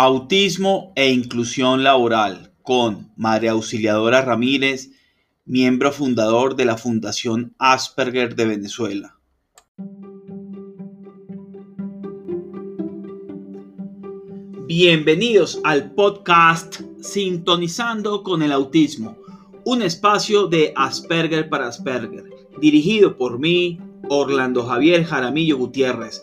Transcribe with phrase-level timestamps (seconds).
[0.00, 4.92] Autismo e inclusión laboral con María Auxiliadora Ramírez,
[5.44, 9.18] miembro fundador de la Fundación Asperger de Venezuela.
[14.68, 19.18] Bienvenidos al podcast Sintonizando con el Autismo,
[19.64, 22.22] un espacio de Asperger para Asperger,
[22.60, 26.22] dirigido por mí, Orlando Javier Jaramillo Gutiérrez,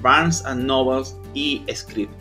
[0.00, 2.12] Barnes and Nobles y Script.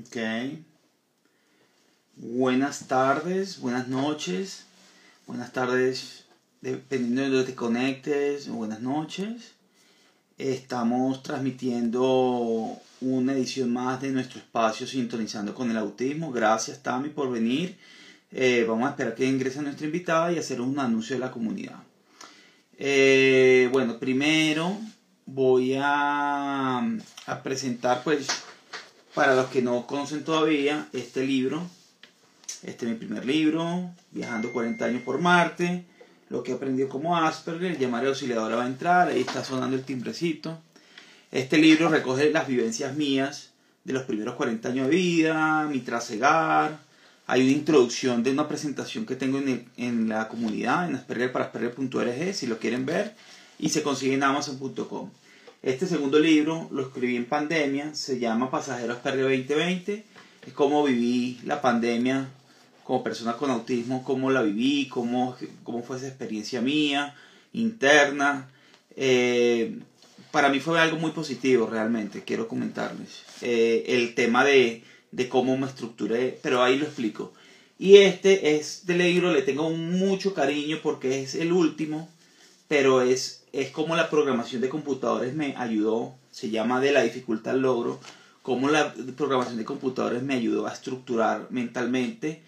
[0.00, 0.16] Ok.
[2.16, 4.64] Buenas tardes, buenas noches,
[5.26, 6.24] buenas tardes,
[6.60, 9.57] dependiendo de donde te conectes, buenas noches.
[10.38, 16.30] Estamos transmitiendo una edición más de nuestro espacio Sintonizando con el Autismo.
[16.30, 17.76] Gracias, Tami, por venir.
[18.30, 21.82] Eh, vamos a esperar que ingrese nuestra invitada y hacer un anuncio de la comunidad.
[22.78, 24.78] Eh, bueno, primero
[25.26, 26.88] voy a,
[27.42, 28.28] presentar, pues,
[29.14, 31.66] para los que no conocen todavía, este libro.
[32.62, 35.84] Este es mi primer libro, Viajando 40 años por Marte
[36.30, 40.58] lo que aprendió como Asperger, llamar auxiliadora va a entrar, ahí está sonando el timbrecito.
[41.30, 43.50] Este libro recoge las vivencias mías
[43.84, 46.78] de los primeros 40 años de vida, mi trasegar.
[47.26, 51.32] Hay una introducción de una presentación que tengo en, el, en la comunidad, en Asperger
[51.32, 53.14] para Asperger.org, si lo quieren ver,
[53.58, 55.10] y se consigue en Amazon.com.
[55.62, 60.04] Este segundo libro lo escribí en pandemia, se llama Pasajero Asperger 2020,
[60.46, 62.28] es como viví la pandemia
[62.88, 67.14] como persona con autismo, cómo la viví, cómo, cómo fue esa experiencia mía,
[67.52, 68.48] interna.
[68.96, 69.78] Eh,
[70.30, 73.24] para mí fue algo muy positivo realmente, quiero comentarles.
[73.42, 74.82] Eh, el tema de,
[75.12, 77.34] de, cómo me estructuré, pero ahí lo explico.
[77.78, 82.08] Y este es de libro, le tengo mucho cariño porque es el último,
[82.68, 87.52] pero es, es como la programación de computadores me ayudó, se llama de la dificultad
[87.52, 88.00] al logro,
[88.40, 92.40] cómo la programación de computadores me ayudó a estructurar mentalmente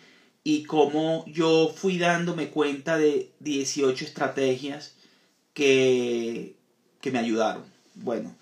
[0.42, 4.94] y cómo yo fui dándome cuenta de 18 estrategias
[5.52, 6.56] que,
[7.00, 7.64] que me ayudaron.
[7.94, 8.34] Bueno,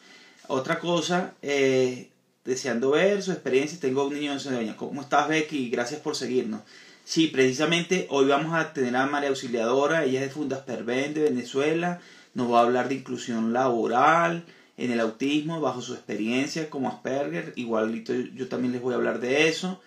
[0.47, 2.11] otra cosa, eh,
[2.45, 4.77] deseando ver su experiencia, tengo un niño de años.
[4.77, 5.71] ¿Cómo estás, Becky?
[5.71, 6.63] Gracias por seguirnos.
[7.05, 11.23] Sí, precisamente hoy vamos a tener a María Auxiliadora, ella es de Fundas Perven de
[11.23, 12.01] Venezuela,
[12.35, 14.45] nos va a hablar de inclusión laboral
[14.77, 19.21] en el autismo bajo su experiencia como Asperger, igualito yo también les voy a hablar
[19.21, 19.81] de eso.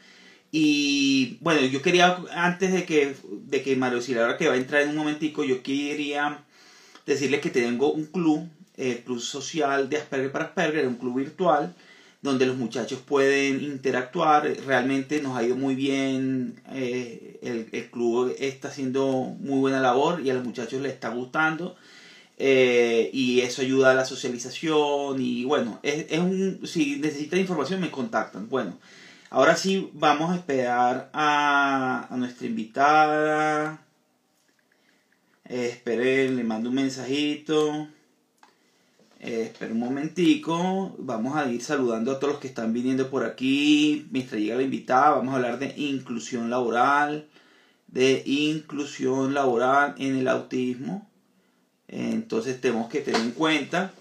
[0.52, 4.82] Y bueno, yo quería, antes de que, de que Mario Auxiliadora que va a entrar
[4.82, 6.44] en un momentico, yo quería
[7.06, 11.74] decirles que tengo un club, el Club Social de Asperger para Asperger, un club virtual,
[12.22, 14.46] donde los muchachos pueden interactuar.
[14.66, 20.22] Realmente nos ha ido muy bien, eh, el, el, club está haciendo muy buena labor
[20.22, 21.76] y a los muchachos les está gustando.
[22.44, 27.80] Eh, y eso ayuda a la socialización y bueno, es, es un, si necesitan información
[27.80, 28.50] me contactan.
[28.50, 28.80] Bueno,
[29.34, 33.80] Ahora sí, vamos a esperar a, nuestra invitada.
[35.46, 37.88] Eh, esperen, le mando un mensajito.
[39.22, 40.94] Eh, espera un momentico.
[40.98, 44.06] Vamos a ir saludando a todos los que están viniendo por aquí.
[44.12, 47.30] Mientras llega la invitada, vamos a hablar de inclusión laboral.
[47.88, 51.10] De inclusión laboral en el autismo.
[51.88, 53.94] Entonces tenemos que tener en cuenta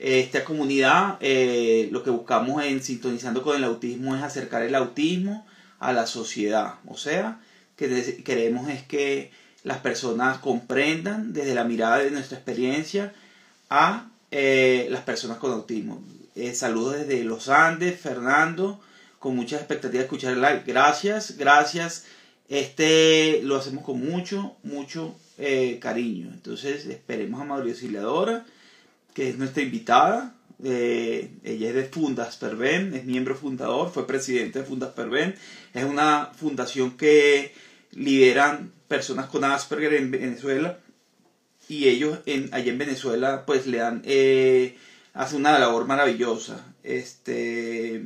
[0.00, 1.18] esta comunidad.
[1.20, 5.46] Eh, lo que buscamos en Sintonizando con el Autismo es acercar el autismo
[5.78, 6.74] a la sociedad.
[6.86, 7.40] O sea,
[7.76, 9.30] que queremos es que
[9.64, 13.12] las personas comprendan desde la mirada de nuestra experiencia
[13.70, 16.02] a eh, las personas con autismo.
[16.34, 18.80] Eh, saludos desde los Andes, Fernando,
[19.18, 20.62] con muchas expectativas de escuchar el live.
[20.66, 22.04] Gracias, gracias.
[22.48, 26.30] Este lo hacemos con mucho, mucho eh, cariño.
[26.32, 28.46] Entonces esperemos a María Auxiliadora,
[29.18, 30.36] que es nuestra invitada.
[30.62, 35.34] ella es de Fundas Perben, es miembro fundador, fue presidente de Fundas Perben.
[35.74, 37.52] Es una fundación que
[37.90, 40.78] lideran personas con Asperger en Venezuela
[41.68, 44.76] y ellos en, allá en Venezuela pues le dan, eh,
[45.14, 46.64] hace una labor maravillosa.
[46.84, 48.04] Este,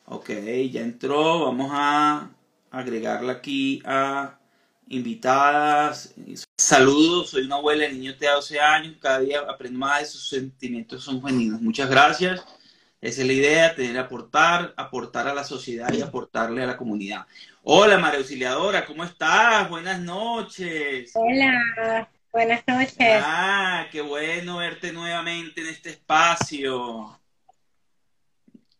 [0.06, 0.30] Ok,
[0.70, 1.44] ya entró.
[1.46, 2.30] Vamos a
[2.70, 4.38] agregarla aquí a
[4.88, 6.14] invitadas.
[6.56, 8.96] Saludos, soy una abuela de niño de 12 años.
[9.00, 11.60] Cada día aprendo más de sus sentimientos son genuinos.
[11.60, 12.44] Muchas gracias.
[13.00, 17.26] Esa es la idea, tener aportar, aportar a la sociedad y aportarle a la comunidad.
[17.62, 19.68] Hola, María Auxiliadora, ¿cómo estás?
[19.68, 21.12] Buenas noches.
[21.14, 23.22] Hola, buenas noches.
[23.24, 27.18] Ah, qué bueno verte nuevamente en este espacio.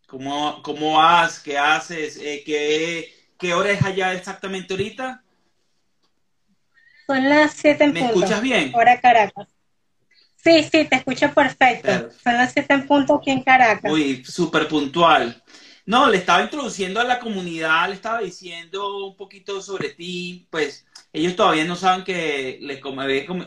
[0.06, 1.41] ¿Cómo, cómo vas?
[1.41, 2.19] ¿Qué haces?
[2.19, 5.23] Eh, ¿qué, ¿Qué hora es allá exactamente ahorita?
[7.06, 8.73] Son las siete en ¿Me escuchas bien?
[8.75, 9.49] Hora Caracas.
[10.37, 12.11] Sí, sí, te escucho perfecto.
[12.23, 13.91] Son las 7 en punto aquí en Caracas.
[13.91, 15.43] Uy, súper puntual.
[15.87, 20.85] No, le estaba introduciendo a la comunidad, le estaba diciendo un poquito sobre ti, pues
[21.12, 22.81] ellos todavía no saben que les,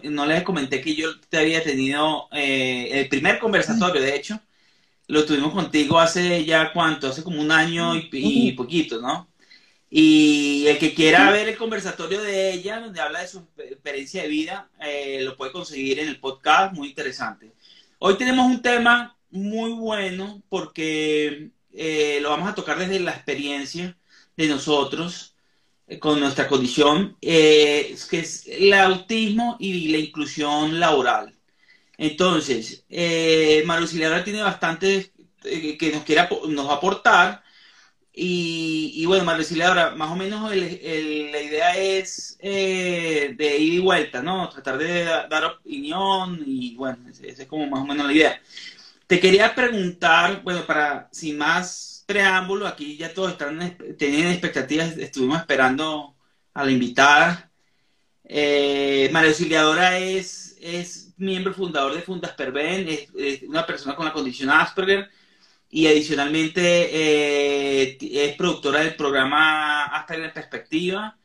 [0.04, 4.40] no les comenté que yo te había tenido eh, el primer conversatorio, de hecho,
[5.08, 9.30] lo tuvimos contigo hace ya cuánto, hace como un año y, y poquito, ¿no?
[9.90, 14.28] Y el que quiera ver el conversatorio de ella, donde habla de su experiencia de
[14.30, 17.52] vida, eh, lo puede conseguir en el podcast, muy interesante.
[17.98, 23.98] Hoy tenemos un tema muy bueno porque eh, lo vamos a tocar desde la experiencia
[24.36, 25.36] de nosotros
[25.88, 27.18] eh, con nuestra condición,
[28.10, 31.34] que es el autismo y la inclusión laboral.
[31.98, 33.66] Entonces, eh,
[34.24, 35.12] tiene bastante
[35.42, 37.44] que nos quiere nos aportar
[38.22, 43.80] y, bueno, más decirle ahora, más o menos la idea es eh, de ir y
[43.80, 44.50] vuelta, ¿no?
[44.50, 48.42] Tratar de dar opinión y bueno, esa es como más o menos la idea.
[49.10, 53.58] Te quería preguntar, bueno, para sin más preámbulo, aquí ya todos están
[53.98, 56.16] teniendo expectativas, estuvimos esperando
[56.54, 57.52] a la invitada.
[58.24, 64.52] Eh, María Auxiliadora es, miembro fundador de Fundas Perben, es una persona con la condición
[64.52, 65.10] Asperger
[65.72, 71.18] y adicionalmente eh, es productora del programa Asperger en Perspectiva.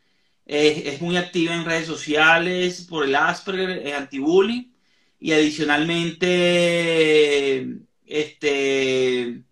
[0.47, 4.74] Es, muy activa en redes sociales por el Asperger, es anti-bullying.
[5.25, 6.29] Y adicionalmente
[8.05, 9.43] este,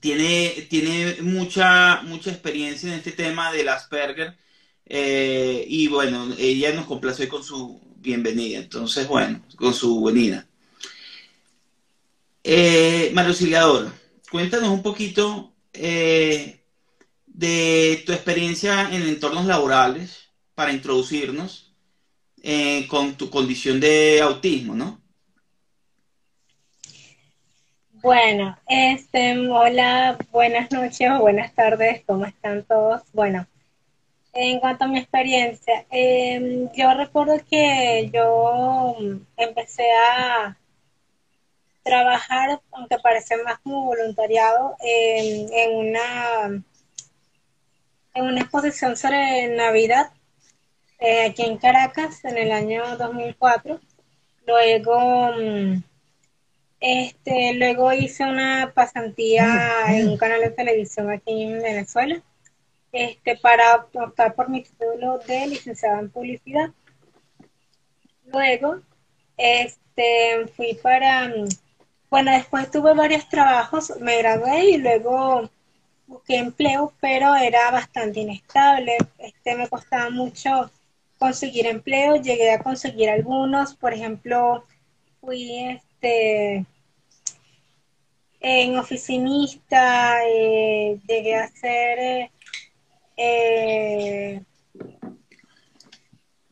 [0.00, 4.36] tiene, tiene mucha, mucha experiencia en este tema del Asperger.
[4.84, 8.58] Eh, y bueno, ella nos complace con su bienvenida.
[8.58, 10.46] Entonces, bueno, con su venida.
[12.44, 13.94] Eh, Auxiliadora,
[14.30, 16.60] cuéntanos un poquito eh,
[17.24, 21.69] de tu experiencia en entornos laborales para introducirnos
[22.42, 25.00] eh, con tu condición de autismo, ¿no?
[28.02, 33.02] Bueno, este, hola, buenas noches o buenas tardes, ¿cómo están todos?
[33.12, 33.46] Bueno,
[34.32, 38.96] en cuanto a mi experiencia, em, yo recuerdo que yo
[39.36, 40.56] empecé a
[41.82, 46.64] trabajar, aunque parece más como voluntariado, en, una
[48.14, 50.10] en una exposición sobre Navidad
[51.00, 53.80] eh, aquí en Caracas en el año 2004.
[54.46, 55.82] Luego mm,
[56.80, 59.46] Este, luego hice una pasantía
[59.88, 62.22] en un canal de televisión aquí en Venezuela,
[62.92, 66.70] este, para optar por mi título de licenciada en publicidad.
[68.24, 68.80] Luego,
[69.36, 71.32] este, fui para,
[72.10, 75.50] bueno, después tuve varios trabajos, me gradué y luego
[76.06, 80.70] busqué empleo, pero era bastante inestable, este, me costaba mucho
[81.20, 84.64] conseguir empleo, llegué a conseguir algunos, por ejemplo,
[85.20, 86.64] fui este
[88.40, 92.30] en oficinista, eh, llegué a ser eh,
[93.18, 94.42] eh,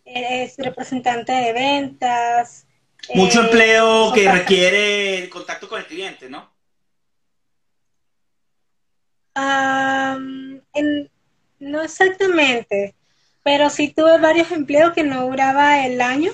[0.05, 2.67] es representante de ventas.
[3.15, 6.53] Mucho empleo que requiere el contacto con el cliente, ¿no?
[11.61, 12.98] no exactamente
[13.49, 16.33] pero sí tuve varios empleos que no duraba el año.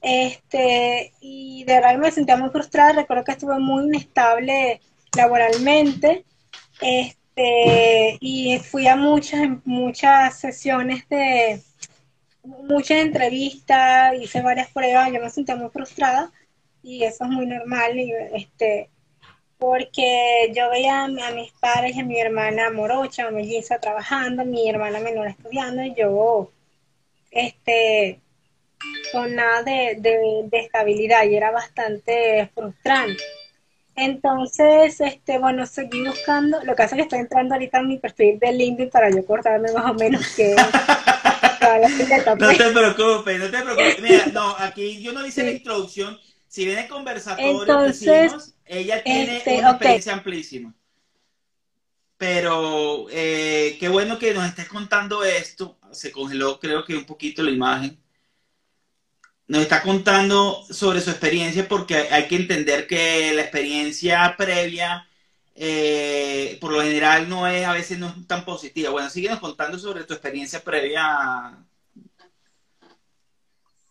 [0.00, 4.80] Este, y de verdad me sentía muy frustrada, recuerdo que estuve muy inestable
[5.14, 6.24] laboralmente.
[6.80, 11.60] Este, y fui a muchas, muchas sesiones de
[12.42, 16.32] muchas entrevistas, hice varias pruebas, yo me sentía muy frustrada
[16.82, 18.88] y eso es muy normal y este
[19.60, 25.00] porque yo veía a, mis padres y a mi hermana morocha, melliza, trabajando, mi hermana
[25.00, 26.50] menor estudiando, y yo,
[27.30, 28.18] este,
[29.12, 33.22] con nada de, estabilidad, y era bastante frustrante.
[33.94, 37.98] Entonces, este, bueno, seguí buscando, lo que pasa es que estoy entrando ahorita en mi
[37.98, 40.56] perfil de LinkedIn para yo cortarme más o menos que...
[42.38, 44.00] no te preocupes, no te preocupes.
[44.00, 46.18] Mira, no, aquí yo no hice la introducción,
[46.50, 50.74] si viene conversatorio, Entonces, ella tiene este, una experiencia amplísima.
[52.16, 55.78] Pero eh, qué bueno que nos estés contando esto.
[55.92, 57.96] Se congeló, creo que un poquito la imagen.
[59.46, 65.08] Nos está contando sobre su experiencia porque hay que entender que la experiencia previa,
[65.54, 68.90] eh, por lo general, no es a veces no es tan positiva.
[68.90, 71.64] Bueno, síguenos contando sobre tu experiencia previa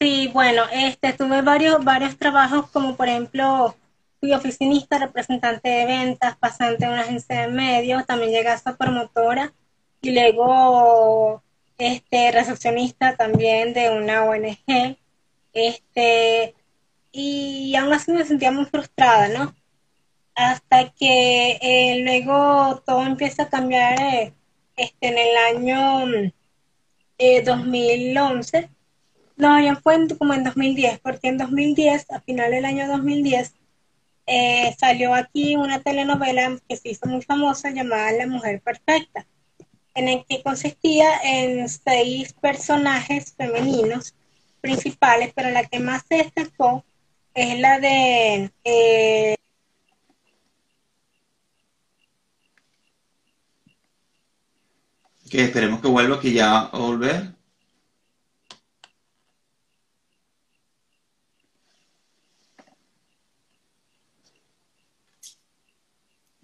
[0.02, 3.76] Sí, bueno, este, tuve varios, varios trabajos, como por ejemplo,
[4.20, 9.54] fui oficinista, representante de ventas, pasante en una agencia de medios, también llegué a promotora
[10.02, 11.44] y luego
[11.78, 14.98] este, recepcionista también de una ONG.
[15.54, 16.56] Este,
[17.12, 19.56] y aún así me sentía muy frustrada, ¿no?
[20.36, 24.34] Hasta que eh, luego todo empieza a cambiar eh,
[24.78, 26.32] este, en el año
[27.46, 28.70] 2011 eh,
[29.40, 33.54] no, ya fue como en 2010, porque en 2010, a final del año 2010,
[34.28, 39.26] eh, salió aquí una telenovela que se hizo muy famosa llamada La Mujer Perfecta,
[39.96, 44.14] en el que consistía en seis personajes femeninos
[44.60, 46.84] principales, pero la que más se destacó
[47.34, 48.52] es la de...
[48.66, 49.36] Eh,
[55.30, 57.39] que esperemos que vuelva, que ya a volver.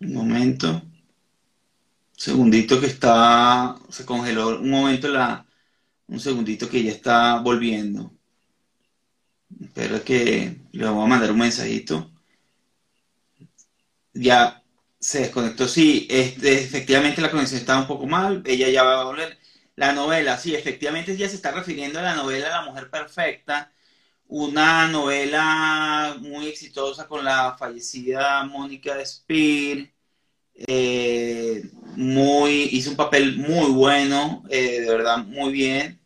[0.05, 0.81] Un momento.
[2.17, 3.75] segundito que está.
[3.89, 5.45] Se congeló un momento la.
[6.07, 8.11] Un segundito que ya está volviendo.
[9.61, 12.11] Espero que le vamos a mandar un mensajito.
[14.13, 14.63] Ya
[14.99, 15.67] se desconectó.
[15.67, 18.41] Sí, este, efectivamente la conexión estaba un poco mal.
[18.45, 19.37] Ella ya va a volver.
[19.75, 23.71] La novela, sí, efectivamente ya se está refiriendo a la novela La Mujer Perfecta,
[24.27, 29.89] una novela muy exitosa con la fallecida Mónica Spear,
[30.55, 31.63] eh,
[31.95, 35.99] muy, hizo un papel muy bueno, eh, de verdad, muy bien.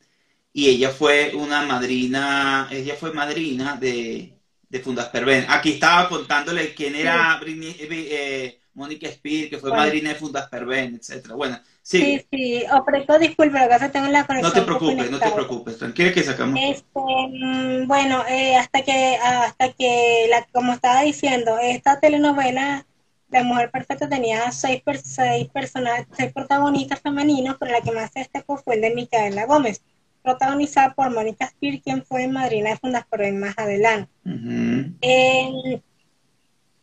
[0.51, 4.33] Y ella fue una madrina, ella fue madrina de,
[4.67, 5.45] de Fundas Perven.
[5.47, 11.35] Aquí estaba contándole quién era eh, Mónica Spear, que fue madrina de Fundas Perven, etcétera.
[11.35, 11.99] Bueno, sí.
[11.99, 14.53] Sí, sí, ofrezco disculpas, que tengo la conexión.
[14.53, 16.59] No te preocupes, no te preocupes, tranquila que sacamos.
[16.61, 18.23] Este, mm, bueno,
[18.59, 22.85] hasta que, hasta que, la, como estaba diciendo, esta telenovela
[23.31, 28.19] la Mujer Perfecta tenía seis, seis, personajes, seis protagonistas femeninos, pero la que más se
[28.19, 29.81] destacó fue el de Micaela Gómez,
[30.24, 34.12] protagonizada por Mónica Spear, quien fue madrina de Fundas por más adelante.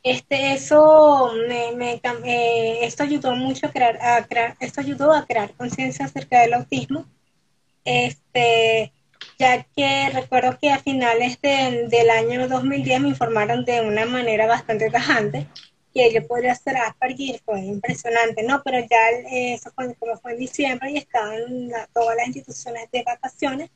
[0.03, 5.53] este, eso me, eh, esto ayudó mucho a crear, a crear, esto ayudó a crear
[5.55, 7.07] conciencia acerca del autismo.
[7.85, 8.93] Este,
[9.39, 14.91] ya que recuerdo que a finales del año 2010 me informaron de una manera bastante
[14.91, 15.47] tajante
[15.97, 18.63] que yo podría hacer Asperger fue impresionante, ¿no?
[18.63, 23.71] Pero ya eso fue, como fue en diciembre y estaban todas las instituciones de vacaciones,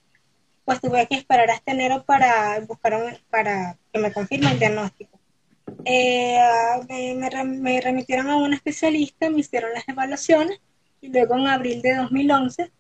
[0.65, 5.19] pues tuve que esperar hasta enero para buscar para que me confirme el diagnóstico.
[5.85, 10.61] eh, me, remitieron a un especialista, me hicieron las evaluaciones
[11.01, 12.71] y luego en abril de 2011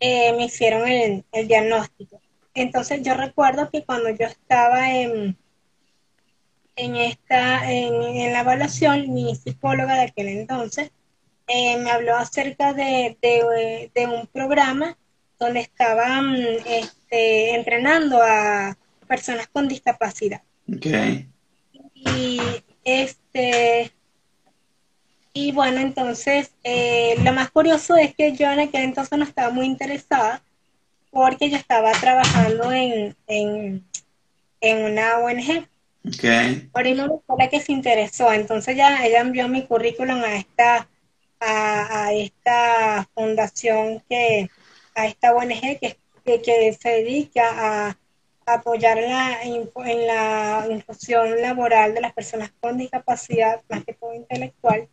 [0.00, 2.20] eh, me hicieron el, diagnóstico.
[2.54, 5.36] Entonces yo recuerdo que cuando yo estaba en,
[6.78, 10.90] en, esta, en, la evaluación, mi psicóloga de aquel entonces
[11.46, 14.96] eh, me habló acerca de, de, un programa
[15.38, 16.34] donde estaban
[16.66, 20.42] este, entrenando a personas con discapacidad.
[20.76, 21.28] Okay.
[21.94, 22.40] Y
[22.84, 23.92] este
[25.32, 29.50] y bueno, entonces eh, lo más curioso es que yo en aquel entonces no estaba
[29.50, 30.42] muy interesada
[31.10, 33.84] porque yo estaba trabajando en, en,
[34.60, 35.68] una ONG.
[36.06, 36.70] Okay.
[36.72, 38.32] Por no fue la que se interesó.
[38.32, 40.88] Entonces ya ella envió mi currículum a esta,
[41.40, 44.48] a, esta fundación que,
[44.94, 47.98] a esta ONG que, que se dedica a
[48.46, 54.88] apoyar la, en la inclusión laboral de las personas con discapacidad, más que todo intelectual.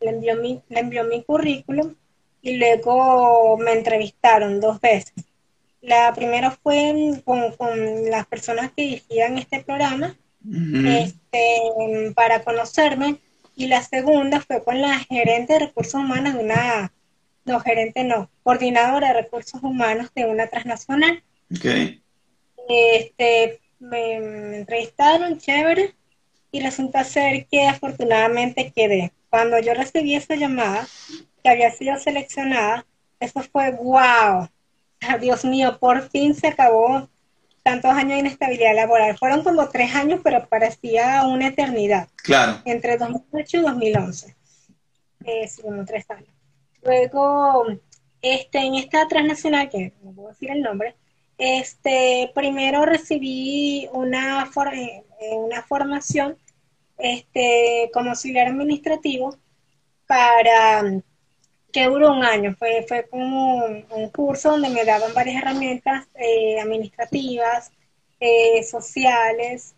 [0.00, 1.94] Le envió mi, le envió mi currículum
[2.42, 5.14] y luego me entrevistaron dos veces.
[5.80, 13.16] La primera fue con, con las personas que dirigían este programa este, para conocerme
[13.56, 16.92] y la segunda fue con la gerente de recursos humanos de una,
[17.44, 21.22] no, gerente no, coordinadora de recursos humanos de una transnacional.
[21.56, 22.00] Okay
[22.68, 25.94] este, me, entrevistaron, chévere,
[26.50, 29.12] y resulta ser que afortunadamente quedé.
[29.28, 30.86] Cuando yo recibí esa llamada,
[31.42, 32.86] que había sido seleccionada,
[33.20, 34.48] eso fue wow.
[35.20, 37.08] Dios mío, por fin se acabó
[37.64, 39.18] tantos años de inestabilidad laboral.
[39.18, 42.08] Fueron como tres años, pero parecía una eternidad.
[42.16, 42.60] Claro.
[42.64, 44.36] Entre 2008 y 2011.
[45.24, 46.28] Eh, sí, como tres años.
[46.82, 47.64] Luego,
[48.20, 50.94] este, en esta transnacional, que no puedo decir el nombre,
[51.38, 55.02] este, primero recibí una, eh,
[55.36, 56.36] una formación
[56.98, 59.36] este, como auxiliar administrativo
[60.06, 60.82] para
[61.74, 62.54] que duró un año.
[62.56, 67.72] Fue, fue como un, curso donde me daban varias herramientas eh, administrativas,
[68.20, 69.74] eh, sociales,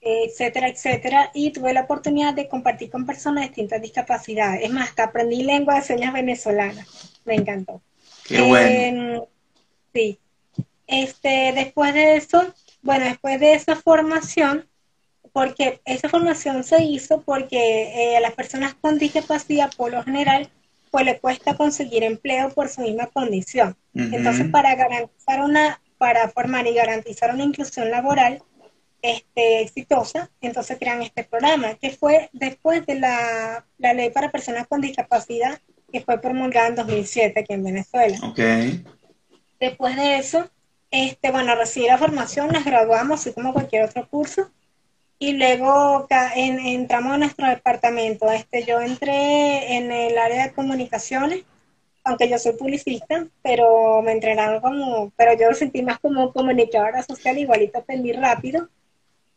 [0.00, 1.30] etcétera, etcétera.
[1.34, 4.62] Y tuve la oportunidad de compartir con personas de distintas discapacidades.
[4.62, 6.86] Es más, hasta aprendí lengua de señas venezolana.
[7.24, 7.82] Me encantó.
[8.24, 9.26] Qué bueno.
[9.92, 10.18] sí.
[10.86, 14.68] Este, después de eso, bueno, después de esa formación,
[15.32, 20.50] porque esa formación se hizo porque eh, a las personas con discapacidad, por lo general,
[20.92, 23.74] pues le cuesta conseguir empleo por su misma condición.
[23.94, 28.42] Entonces, para garantizar una, para formar y garantizar una inclusión laboral
[29.00, 34.66] este, exitosa, entonces crean este programa, que fue después de la, la ley para personas
[34.66, 35.58] con discapacidad,
[35.90, 38.18] que fue promulgada en 2007 aquí en Venezuela.
[38.28, 38.84] Okay.
[39.58, 40.50] Después de eso,
[40.90, 44.50] este, bueno, recibí la formación, nos graduamos, así como cualquier otro curso,
[45.22, 48.28] y luego entramos a nuestro departamento.
[48.32, 51.44] Este, yo entré en el área de comunicaciones,
[52.02, 57.04] aunque yo soy publicista, pero me entrenaron como, pero yo lo sentí más como comunicadora
[57.04, 58.68] social, igualito aprendí rápido.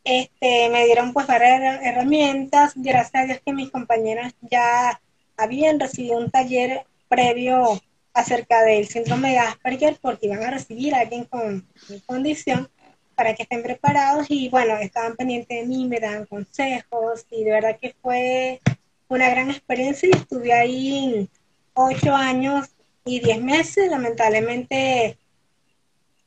[0.03, 4.99] Este, me dieron pues varias herramientas, gracias a Dios que mis compañeras ya
[5.37, 7.79] habían recibido un taller previo
[8.11, 11.67] acerca del síndrome de Asperger porque iban a recibir a alguien con
[12.07, 12.71] condición
[13.15, 17.51] para que estén preparados y bueno, estaban pendientes de mí, me daban consejos y de
[17.51, 18.61] verdad que fue
[19.07, 20.09] una gran experiencia.
[20.09, 21.29] Y estuve ahí
[21.73, 22.67] ocho años
[23.03, 25.17] y diez meses, lamentablemente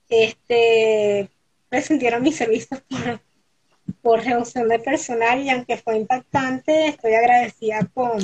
[0.08, 1.28] este
[1.68, 3.20] presentieron mis servicios por,
[4.00, 8.18] por reducción de personal y aunque fue impactante, estoy agradecida con,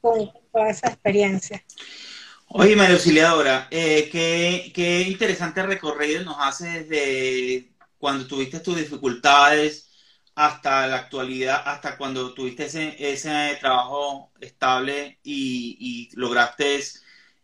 [0.00, 1.62] con toda esa experiencia.
[2.52, 7.69] Oye, María Auxiliadora, eh, qué, qué, interesante recorrido nos hace desde
[8.00, 9.90] cuando tuviste tus dificultades
[10.34, 16.80] hasta la actualidad, hasta cuando tuviste ese, trabajo estable y, lograste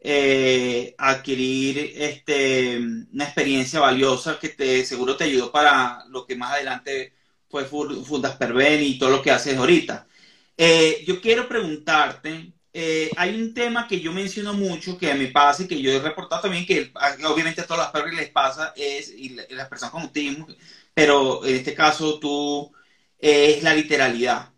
[0.01, 6.53] eh, adquirir este, una experiencia valiosa que te seguro te ayudó para lo que más
[6.55, 7.14] adelante
[7.49, 10.07] fue Fundas Perben y todo lo que haces ahorita.
[10.57, 15.29] Eh, yo quiero preguntarte, eh, hay un tema que yo menciono mucho, que a mí
[15.29, 16.93] pasa y que yo he reportado también, que
[17.27, 20.47] obviamente a todas las personas les pasa, es, y las personas con autismo,
[20.93, 22.71] pero en este caso tú,
[23.19, 24.51] es la literalidad.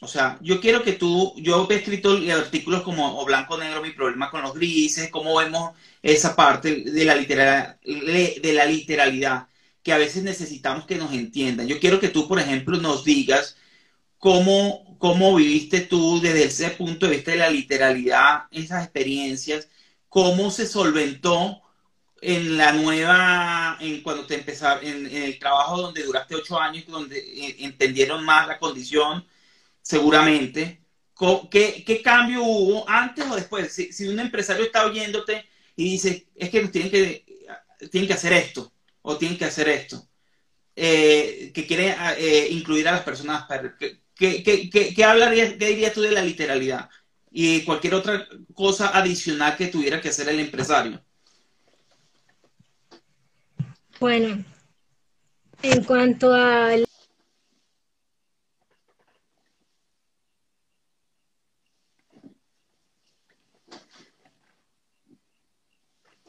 [0.00, 4.30] O sea, yo quiero que tú, yo he escrito artículos como blanco negro, mi problema
[4.30, 9.48] con los grises, cómo vemos esa parte de la, de la literalidad,
[9.82, 11.66] que a veces necesitamos que nos entiendan.
[11.68, 13.56] Yo quiero que tú, por ejemplo, nos digas
[14.18, 19.68] cómo, cómo viviste tú desde ese punto de vista de la literalidad, esas experiencias,
[20.08, 21.62] cómo se solventó
[22.20, 27.18] en la nueva, en cuando te empezaste, en, el trabajo donde duraste ocho años, donde
[27.18, 29.26] eh, entendieron más la condición,
[29.82, 30.82] seguramente.
[31.50, 33.72] ¿Qué, ¿Qué, cambio hubo antes o después?
[33.72, 37.24] Si, si, un empresario está oyéndote y dice, es que tienen que,
[37.90, 40.06] tienen que hacer esto o tienen que hacer esto,
[40.74, 43.46] eh, que quiere eh, incluir a las personas,
[44.16, 46.88] ¿qué, qué, qué, qué hablarías, qué dirías tú de la literalidad?
[47.30, 51.00] Y cualquier otra cosa adicional que tuviera que hacer el empresario.
[54.00, 54.44] Bueno,
[55.62, 56.86] en cuanto al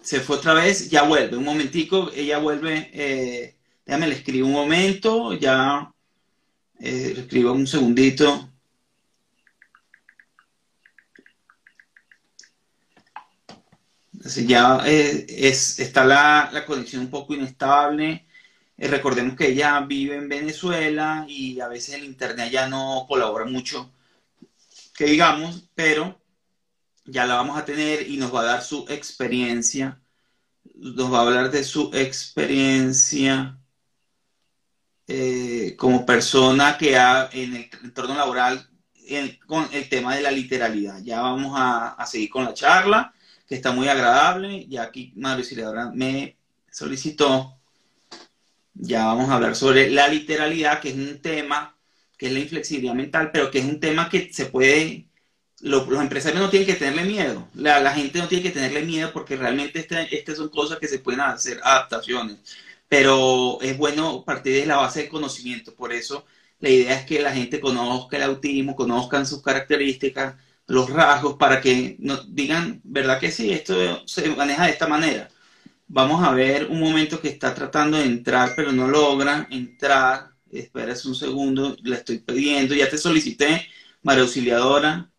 [0.02, 4.54] se fue otra vez, ya vuelve, un momentico, ella vuelve, eh, déjame le escribo un
[4.54, 5.94] momento, ya
[6.80, 8.50] eh, escribo un segundito.
[14.14, 18.26] Entonces ya eh, es, está la, la, conexión un poco inestable.
[18.78, 23.46] Eh, recordemos que ella vive en Venezuela y a veces el internet ya no colabora
[23.46, 23.92] mucho,
[24.96, 26.20] que digamos, pero
[27.06, 30.02] ya la vamos a tener y nos va a dar su experiencia,
[30.76, 33.58] nos va a hablar de su experiencia
[35.08, 38.68] eh, como persona que ha en el entorno laboral
[39.46, 41.02] con el tema de la literalidad.
[41.02, 43.14] Ya vamos a, a, seguir con la charla,
[43.48, 44.68] que está muy agradable.
[44.68, 46.38] Ya aquí Mario Auxiliadora me
[46.72, 47.58] solicitó.
[48.74, 51.76] Ya vamos a hablar sobre la literalidad, que es un tema,
[52.18, 55.08] que es la inflexibilidad mental, pero que es un tema que se puede
[55.62, 59.36] los empresarios no tienen que tenerle miedo, la, gente no tiene que tenerle miedo porque
[59.36, 62.38] realmente este, estas son cosas que se pueden hacer adaptaciones,
[62.88, 66.26] pero es bueno partir de la base del conocimiento, por eso
[66.60, 70.36] la idea es que la gente conozca el autismo, conozcan sus características,
[70.68, 73.52] los rasgos, para que nos digan, ¿verdad que sí?
[73.52, 75.30] Esto se maneja de esta manera.
[75.88, 80.32] Vamos a ver un momento que está tratando de entrar, pero no logra entrar.
[80.52, 83.68] Esperas un segundo, le estoy pidiendo, ya te solicité,
[84.02, 85.12] María Auxiliadora,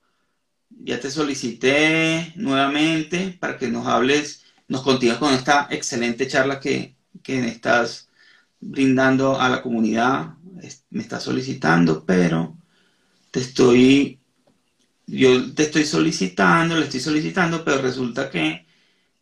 [0.70, 6.97] ya te solicité nuevamente para que nos hables, nos continúes con esta excelente charla que,
[7.22, 8.08] que me estás
[8.60, 10.34] brindando a la comunidad.
[10.90, 12.56] Me estás solicitando, pero
[13.30, 14.20] te estoy,
[15.06, 18.66] yo te estoy solicitando, le estoy solicitando, pero resulta que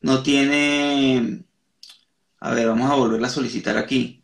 [0.00, 1.44] no tiene,
[2.40, 4.22] a ver, vamos a volverla a solicitar aquí.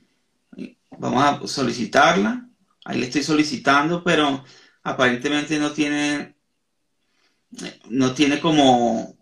[0.98, 2.48] Vamos a solicitarla,
[2.84, 4.44] ahí le estoy solicitando, pero
[4.82, 6.36] aparentemente no tiene
[7.90, 9.16] no tiene como,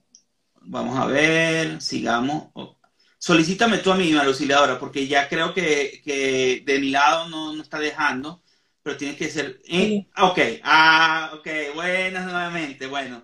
[0.62, 2.48] vamos a ver, sigamos.
[3.22, 8.42] Solicítame tú a mí, María porque ya creo que, de mi lado no, está dejando,
[8.82, 9.60] pero tiene que ser...
[9.68, 13.22] Eh, ok, ah, ok, buenas nuevamente, bueno.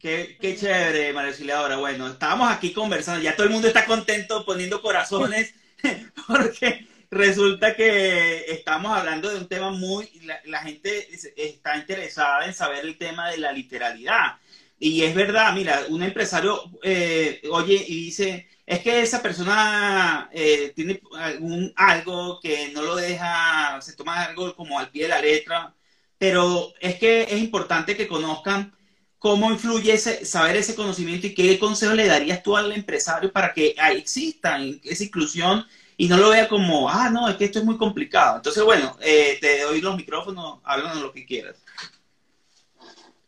[0.00, 1.76] Qué, qué chévere, María Auxiliadora.
[1.76, 5.54] Bueno, estábamos aquí conversando, ya todo el mundo está contento poniendo corazones,
[6.26, 10.10] porque resulta que estamos hablando de un tema muy,
[10.44, 14.38] la, gente está interesada en saber el tema de la literalidad.
[14.76, 20.72] Y es verdad, mira, un empresario eh, oye y dice, es que esa persona eh,
[20.76, 25.20] tiene algún, algo que no lo deja, se toma algo como al pie de la
[25.20, 25.74] letra,
[26.16, 28.72] pero es que es importante que conozcan
[29.18, 33.52] cómo influye ese, saber ese conocimiento y qué consejo le darías tú al empresario para
[33.52, 37.64] que exista esa inclusión y no lo vea como, ah, no, es que esto es
[37.64, 38.36] muy complicado.
[38.36, 41.56] Entonces, bueno, eh, te doy los micrófonos, háblanos lo que quieras.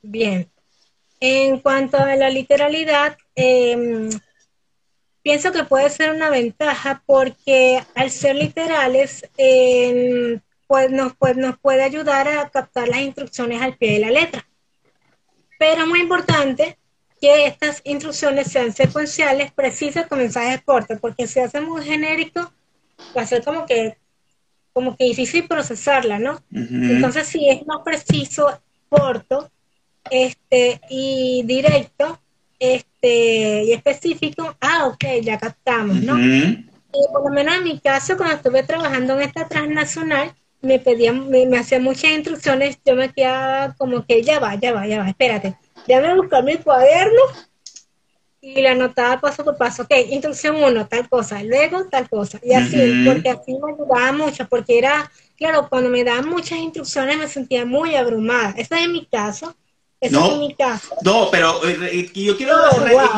[0.02, 0.48] Bien.
[1.18, 4.08] En cuanto a la literalidad, em,
[5.22, 11.58] pienso que puede ser una ventaja porque al ser literales, em, pues nos, pues nos
[11.58, 14.46] puede ayudar a captar las instrucciones al pie de la letra.
[15.58, 16.78] Pero es muy importante
[17.20, 22.52] que estas instrucciones sean secuenciales, precisas con mensajes cortos, porque si hacemos genérico,
[23.16, 23.96] va a ser como que,
[24.72, 26.42] como que difícil procesarla, ¿no?
[26.50, 29.50] Entonces, si es más preciso, corto,
[30.10, 32.20] este, y directo,
[32.58, 36.18] este, y específico, ah, ok, ya captamos, ¿no?
[36.18, 41.28] Y por lo menos en mi caso, cuando estuve trabajando en esta transnacional, me pedían,
[41.28, 44.98] me, me hacían muchas instrucciones, yo me quedaba como que ya va, ya va, ya
[44.98, 47.20] va, espérate, déjame buscar mi cuaderno
[48.40, 52.52] y la anotaba paso por paso, ok, instrucción uno, tal cosa, luego tal cosa, y
[52.52, 57.28] así, porque así me ayudaba mucho, porque era, claro, cuando me daban muchas instrucciones me
[57.28, 58.54] sentía muy abrumada.
[58.56, 59.54] Ese es mi caso.
[60.02, 60.96] Ese no, es mi caso.
[61.04, 62.54] No, pero eh, eh, yo quiero,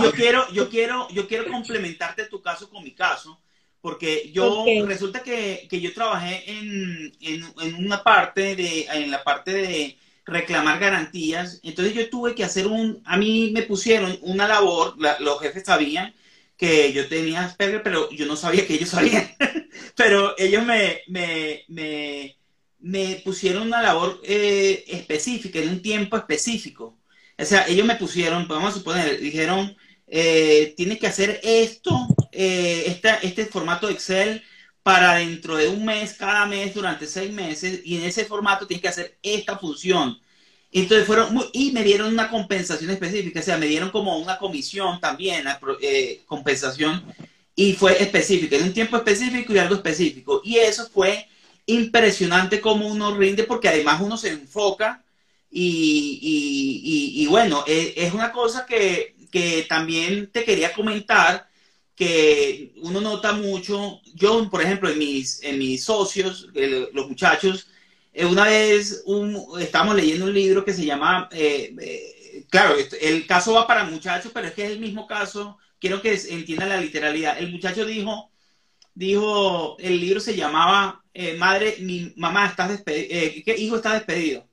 [0.03, 3.41] yo quiero, yo quiero, yo quiero complementarte tu caso con mi caso,
[3.81, 9.25] porque yo resulta que, que, yo trabajé en, en, en una parte de, en la
[9.25, 11.59] parte de reclamar garantías.
[11.63, 16.15] Entonces yo tuve que hacer un, a mí me pusieron una labor, los jefes sabían
[16.57, 19.27] que yo tenía Asperger, pero yo no sabía que ellos sabían.
[19.97, 22.37] pero ellos me, me, me,
[22.85, 26.99] me pusieron una labor eh, específica, en un tiempo específico.
[27.39, 29.75] O sea, ellos me pusieron, vamos a suponer, dijeron,
[30.07, 34.43] eh, tienes que hacer esto, eh, este formato de Excel
[34.83, 38.83] para dentro de un mes, cada mes, durante seis meses, y en ese formato tienes
[38.83, 40.21] que hacer esta función.
[40.71, 45.01] Entonces fueron, y me dieron una compensación específica, o sea, me dieron como una comisión
[45.01, 45.47] también,
[45.81, 47.03] eh, compensación,
[47.57, 50.43] y fue específica, en un tiempo específico y algo específico.
[50.45, 51.29] Y eso fue
[51.67, 55.03] impresionante como uno rinde, porque además uno se enfoca
[55.51, 61.49] y, bueno, es, es, una cosa que, que también te quería comentar
[61.95, 66.49] que uno nota mucho, yo por ejemplo en mis, en mis socios,
[66.93, 67.69] los muchachos,
[68.13, 73.27] eh, una vez un, estábamos leyendo un libro que se llama, eh, eh, claro, el
[73.27, 76.81] caso va para muchachos, pero es que es el mismo caso, quiero que entiendan la
[76.81, 77.39] literalidad.
[77.39, 78.31] El muchacho dijo,
[78.95, 81.04] dijo, el libro se llamaba
[81.39, 84.49] Madre, mi mamá, estás despedido, ¿qué hijo está despedido?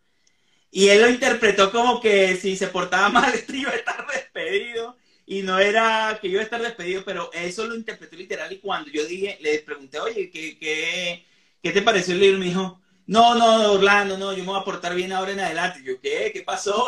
[0.72, 5.42] Y él lo interpretó como que si se portaba mal, iba a estar despedido y
[5.44, 9.06] no era que iba a estar despedido, pero eso lo interpretó literal y cuando yo
[9.06, 11.26] dije, le pregunté, oye, ¿qué, qué,
[11.62, 12.40] qué te pareció el libro?
[12.40, 15.80] Me dijo, no, no, Orlando, no, yo me voy a portar bien ahora en adelante.
[15.82, 16.32] Y yo, ¿qué?
[16.34, 16.88] ¿Qué pasó?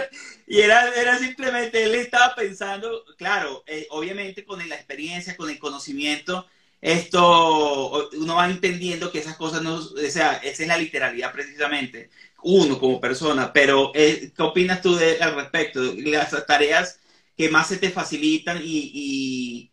[0.46, 5.58] y era, era simplemente, él estaba pensando, claro, eh, obviamente con la experiencia, con el
[5.58, 6.46] conocimiento,
[6.84, 12.10] esto, uno va entendiendo que esas cosas no, o sea, esa es la literalidad precisamente,
[12.42, 15.80] uno como persona, pero eh, ¿qué opinas tú de, al respecto?
[15.82, 17.00] Las tareas
[17.38, 19.70] que más se te facilitan y,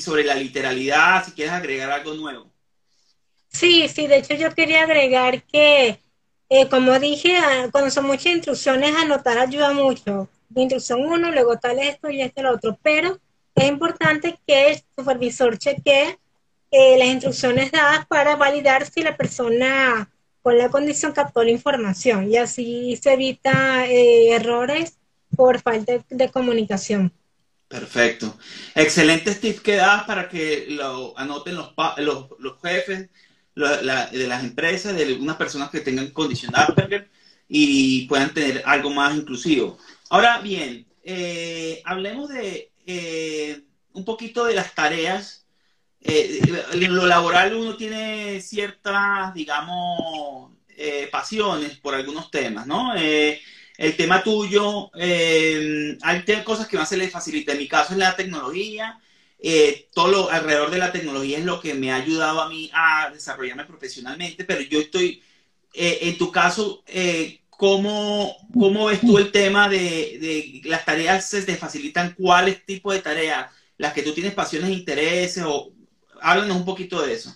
[0.00, 2.50] sobre la literalidad, si quieres agregar algo nuevo.
[3.48, 6.00] Sí, sí, de hecho yo quería agregar que,
[6.48, 10.26] eh, como dije, ah, cuando son muchas instrucciones, anotar ayuda mucho.
[10.54, 13.20] Instrucción uno, luego tal esto y este lo otro, pero
[13.54, 16.16] es importante que el supervisor chequee
[16.70, 20.10] eh, las instrucciones dadas para validar si la persona
[20.42, 24.98] con la condición captó la información y así se evita eh, errores
[25.34, 27.12] por falta de comunicación.
[27.68, 28.38] Perfecto.
[28.74, 33.08] Excelentes tips que das para que lo anoten los, los, los jefes
[33.54, 37.10] de las empresas, de algunas personas que tengan condición Asperger
[37.48, 39.78] y puedan tener algo más inclusivo.
[40.10, 42.70] Ahora bien, eh, hablemos de
[43.96, 45.45] un poquito de las tareas.
[46.00, 46.40] Eh,
[46.72, 50.52] en lo laboral uno tiene ciertas, digamos,
[51.10, 52.92] pasiones por algunos temas, ¿no?
[53.76, 57.52] el tema tuyo, eh, hay cosas que más se le facilita.
[57.52, 58.98] En mi caso es la tecnología.
[59.38, 62.70] Eh, todo lo alrededor de la tecnología es lo que me ha ayudado a mí
[62.72, 65.22] a desarrollarme profesionalmente, pero yo estoy,
[65.74, 66.82] eh, en tu caso,
[67.50, 72.14] ¿cómo, ¿cómo, ves tú el tema de, las tareas se te facilitan?
[72.18, 73.50] ¿Cuáles tipos de tareas?
[73.76, 75.44] ¿Las que tú tienes pasiones e intereses?
[75.46, 75.70] O,
[76.20, 77.34] háblanos un poquito de eso.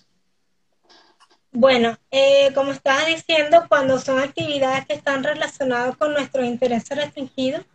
[1.51, 7.65] Bueno, eh, como estaba diciendo, cuando son actividades que están relacionadas con nuestros intereses restringidos,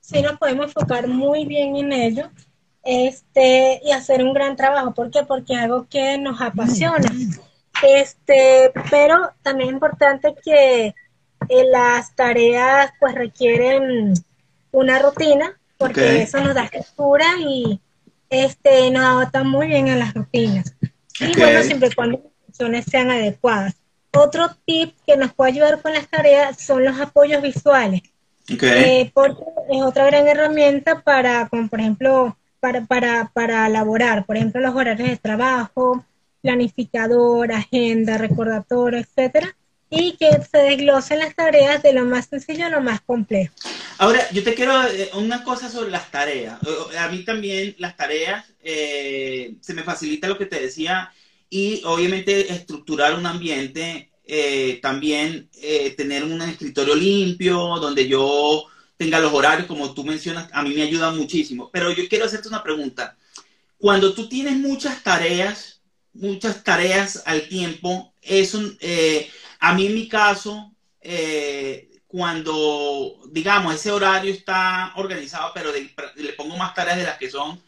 [0.00, 2.30] sí nos podemos enfocar muy bien en ello
[2.82, 4.94] este, y hacer un gran trabajo.
[4.94, 5.22] ¿Por qué?
[5.24, 7.12] Porque es algo que nos apasiona.
[7.82, 10.94] Este, pero también es importante que
[11.48, 14.14] eh, las tareas pues requieren
[14.72, 17.80] una rutina, porque eso nos da estructura y
[18.30, 20.74] este, nos adapta muy bien a las rutinas.
[21.20, 22.22] Y bueno, siempre cuando
[22.88, 23.74] sean adecuadas.
[24.12, 28.02] Otro tip que nos puede ayudar con las tareas son los apoyos visuales.
[28.48, 34.36] Eh, porque es otra gran herramienta para, como por ejemplo, para, para, para elaborar, por
[34.36, 36.04] ejemplo, los horarios de trabajo,
[36.40, 39.56] planificador, agenda, recordatorio, etcétera,
[39.90, 43.54] y que se desglosen las tareas de lo más sencillo a lo más complejo.
[43.98, 46.58] Ahora, yo te quiero eh, una cosa sobre las tareas.
[46.98, 51.10] A mí también las tareas eh, se me facilita lo que te decía
[51.48, 58.66] y obviamente estructurar un ambiente, eh, también eh, tener un escritorio limpio, donde yo
[58.98, 61.70] tenga los horarios, como tú mencionas, a mí me ayuda muchísimo.
[61.72, 63.16] Pero yo quiero hacerte una pregunta.
[63.78, 65.80] Cuando tú tienes muchas tareas,
[66.12, 69.30] muchas tareas al tiempo, es un, eh,
[69.60, 70.72] a mí en mi caso,
[72.16, 77.60] cuando, digamos, ese horario está organizado, pero le pongo más tareas de las que son,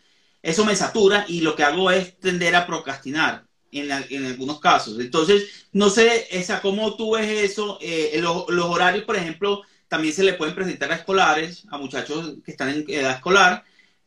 [0.42, 4.98] eso me satura y lo que hago es tender a procrastinar en, en, algunos casos.
[5.00, 7.78] Entonces, no sé, esa, ¿cómo tú ves eso?
[7.82, 12.50] Eh, los, horarios, por ejemplo, también se le pueden presentar a escolares, a muchachos que
[12.50, 13.64] están en edad escolar,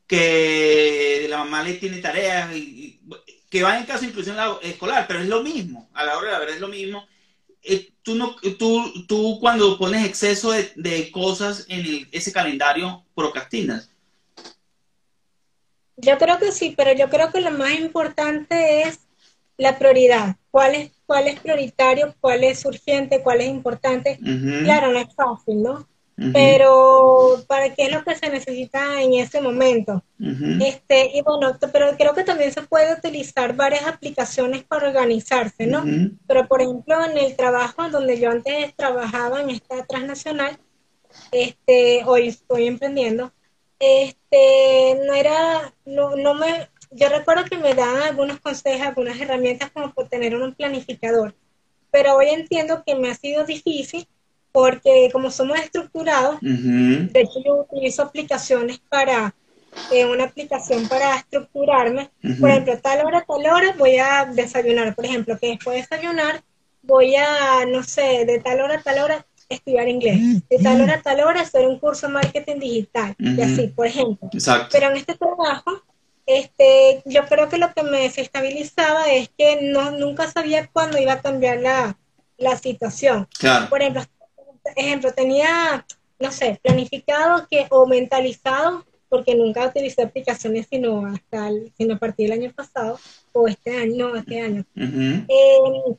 [0.08, 2.50] que la mamá le tiene tareas,
[3.48, 6.34] que van en caso de inclusión escolar, pero es lo mismo, a la hora de
[6.34, 7.08] la verdad es lo mismo.
[7.64, 13.90] Eh, tú, no, tú, tú cuando pones exceso de, de cosas en ese calendario, procrastinas.
[15.98, 19.00] Yo creo que sí, pero yo creo que lo más importante es
[19.58, 20.38] la prioridad.
[20.50, 24.18] ¿Cuál es, cuál es prioritario, cuál es urgente, cuál es importante.
[24.64, 25.88] Claro, no es fácil, ¿no?
[26.16, 30.04] Pero para qué es lo que se necesita en ese momento.
[30.62, 35.84] este Y bueno, pero creo que también se puede utilizar varias aplicaciones para organizarse, ¿no?
[36.28, 40.60] Pero por ejemplo, en el trabajo donde yo antes trabajaba en esta transnacional,
[41.32, 43.32] este, hoy estoy emprendiendo,
[43.80, 49.72] este, no era, no, no me, yo recuerdo que me daban algunos consejos, algunas herramientas
[49.72, 51.36] como por tener un planificador,
[51.90, 54.08] pero hoy entiendo que me ha sido difícil
[54.52, 59.34] porque como somos estructurados, de hecho yo utilizo aplicaciones para,
[59.92, 62.10] eh, una aplicación para estructurarme,
[62.40, 66.44] por ejemplo, tal hora, tal hora voy a desayunar, por ejemplo, que después de desayunar
[66.84, 70.18] voy a, no sé, de tal hora a tal hora estudiar inglés,
[70.50, 73.88] de tal hora a tal hora hacer un curso de marketing digital, y así, por
[73.88, 74.30] ejemplo.
[74.72, 75.72] Pero en este trabajo,
[76.26, 81.14] este, yo creo que lo que me desestabilizaba es que no, nunca sabía cuándo iba
[81.14, 81.98] a cambiar la,
[82.38, 83.28] la situación.
[83.70, 84.04] Por ejemplo,
[84.76, 85.86] ejemplo, tenía,
[86.20, 92.30] no sé, planificado que, o mentalizado, porque nunca utilicé aplicaciones sino hasta sino a partir
[92.30, 93.00] del año pasado,
[93.34, 94.66] o este año, no, este año.
[94.76, 95.96] Eh,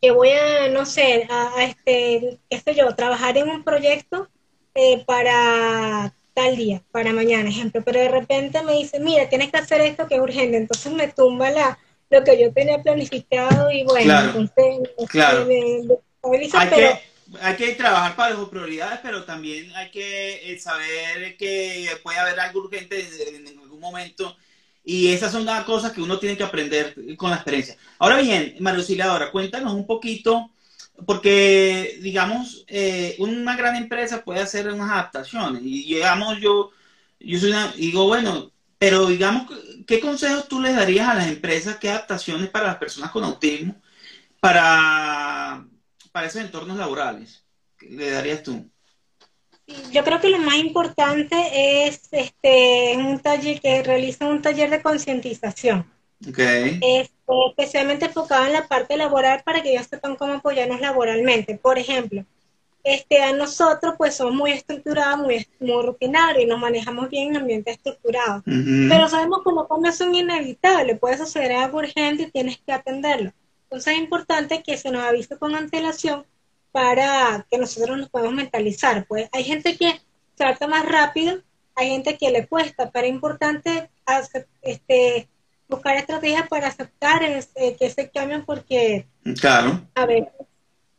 [0.00, 4.28] que voy a, no sé, a, este, qué sé yo, trabajar en un proyecto
[4.74, 9.58] eh, para tal día, para mañana, ejemplo, pero de repente me dice, mira, tienes que
[9.58, 11.78] hacer esto que es urgente, entonces me tumba la,
[12.10, 15.48] lo que yo tenía planificado y bueno, entonces claro.
[15.48, 17.00] hay, que,
[17.40, 22.40] hay que trabajar para las prioridades, pero también hay que eh, saber que puede haber
[22.40, 24.36] algo urgente en algún momento
[24.84, 27.76] y esas son las cosas que uno tiene que aprender con la experiencia.
[27.98, 30.50] Ahora bien, María Auxiliadora, cuéntanos un poquito,
[31.06, 35.62] porque, digamos, eh, una gran empresa puede hacer unas adaptaciones.
[35.62, 36.70] Y, digamos, yo,
[37.20, 39.50] yo soy una, digo, bueno, pero digamos,
[39.86, 41.76] ¿qué consejos tú les darías a las empresas?
[41.76, 43.76] ¿Qué adaptaciones para las personas con autismo
[44.40, 45.66] para,
[46.18, 47.44] para esos entornos laborales?
[47.80, 48.68] ¿Le darías tú?
[49.92, 54.82] Yo creo que lo más importante es este un taller que realiza un taller de
[54.82, 55.88] concientización.
[56.28, 56.80] Okay.
[56.82, 57.14] Este,
[57.50, 61.56] especialmente enfocado en la parte laboral para que ellos sepan cómo apoyarnos laboralmente.
[61.56, 62.24] Por ejemplo,
[62.82, 67.36] este, a nosotros pues somos muy estructurados, muy, muy rutinarios y nos manejamos bien en
[67.36, 68.42] ambiente estructurado.
[68.44, 73.32] Pero sabemos que los cambios son inevitables, puede suceder algo urgente y tienes que atenderlo.
[73.70, 76.24] Entonces es importante que se nos avise con antelación
[76.72, 79.06] para que nosotros nos podamos mentalizar.
[79.06, 80.00] Pues hay gente que
[80.36, 81.42] trata más rápido,
[81.74, 83.90] hay gente que le cuesta, pero es importante
[84.62, 85.28] este,
[85.68, 89.06] buscar estrategias para aceptar ese, que se cambien porque,
[89.38, 89.86] claro.
[89.94, 90.32] a ver,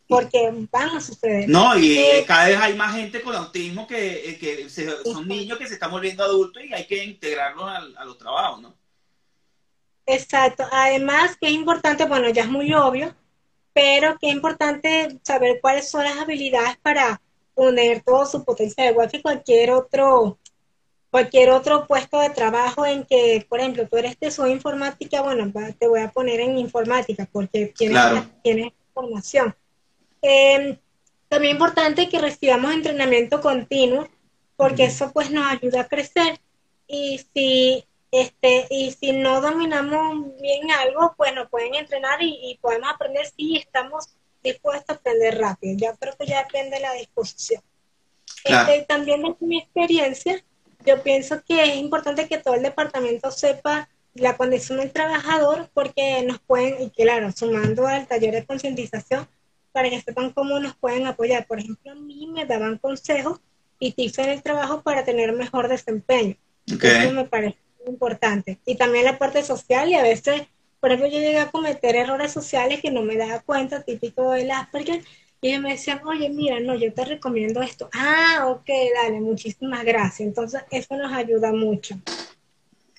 [0.08, 1.50] porque van a suceder.
[1.50, 5.58] No, y eh, cada vez hay más gente con autismo que, eh, que son niños
[5.58, 8.76] que se están volviendo adultos y hay que integrarlos a, a los trabajos, ¿no?
[10.10, 10.64] Exacto.
[10.72, 13.16] Además, que es importante, bueno, ya es muy obvio,
[13.74, 17.22] pero que es importante saber cuáles son las habilidades para
[17.54, 20.38] poner todo su potencial, igual que cualquier otro
[21.12, 25.88] cualquier otro puesto de trabajo en que, por ejemplo, tú eres de informática, bueno, te
[25.88, 29.56] voy a poner en informática porque tienes, tienes formación.
[30.22, 30.78] Eh,
[31.28, 34.08] también es importante que recibamos entrenamiento continuo
[34.56, 36.40] porque eso pues nos ayuda a crecer
[36.88, 42.90] y si este, y si no dominamos bien algo, pues nos pueden entrenar y, podemos
[42.90, 44.10] aprender si estamos
[44.44, 45.78] dispuestos a aprender rápido.
[45.78, 47.62] Ya creo que ya depende de la disposición.
[48.44, 50.44] Este, también de mi experiencia,
[50.86, 56.24] yo pienso que es importante que todo el departamento sepa la condición del trabajador porque
[56.24, 59.28] nos pueden, y claro, sumando al taller de concientización,
[59.72, 61.46] para que sepan cómo nos pueden apoyar.
[61.46, 63.40] Por ejemplo, a mí me daban consejos
[63.78, 66.36] y tips en el trabajo para tener mejor desempeño.
[66.66, 67.58] Eso me parece
[67.90, 68.60] importante.
[68.66, 70.44] Y también la parte social y a veces,
[70.80, 74.52] por ejemplo, yo llegué a cometer errores sociales que no me daba cuenta, típico del
[74.52, 75.04] Asperger,
[75.42, 77.90] y ellos me decían, oye, mira, no, yo te recomiendo esto.
[77.94, 80.28] Ah, ok, dale, muchísimas gracias.
[80.28, 81.98] Entonces, eso nos ayuda mucho.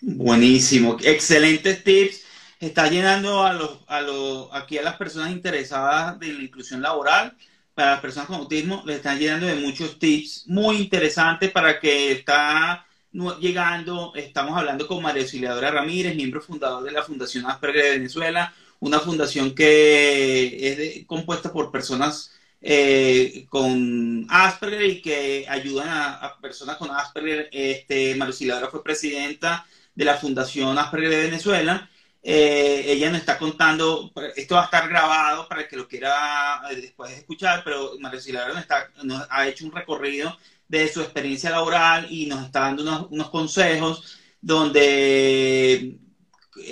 [0.01, 2.25] Buenísimo, excelentes tips.
[2.59, 7.37] Está llenando a los, a los, aquí a las personas interesadas de la inclusión laboral,
[7.75, 12.13] para las personas con autismo, les están llenando de muchos tips muy interesantes para que
[12.13, 17.91] está llegando, estamos hablando con María Auxiliadora Ramírez, miembro fundador de la Fundación Asperger de
[17.91, 26.39] Venezuela, una fundación que es compuesta por personas eh, con Asperger y que ayudan a,
[26.41, 27.49] personas con Asperger.
[27.53, 31.91] Este, María Auxiliadora fue presidenta de la Fundación Asperger de Venezuela.
[32.23, 36.77] Eh, ella nos está contando, esto va a estar grabado para que lo quiera eh,
[36.77, 40.37] después escuchar, pero María Auxiliadora nos, está, nos ha hecho un recorrido
[40.71, 45.99] de su experiencia laboral y nos está dando unos, consejos donde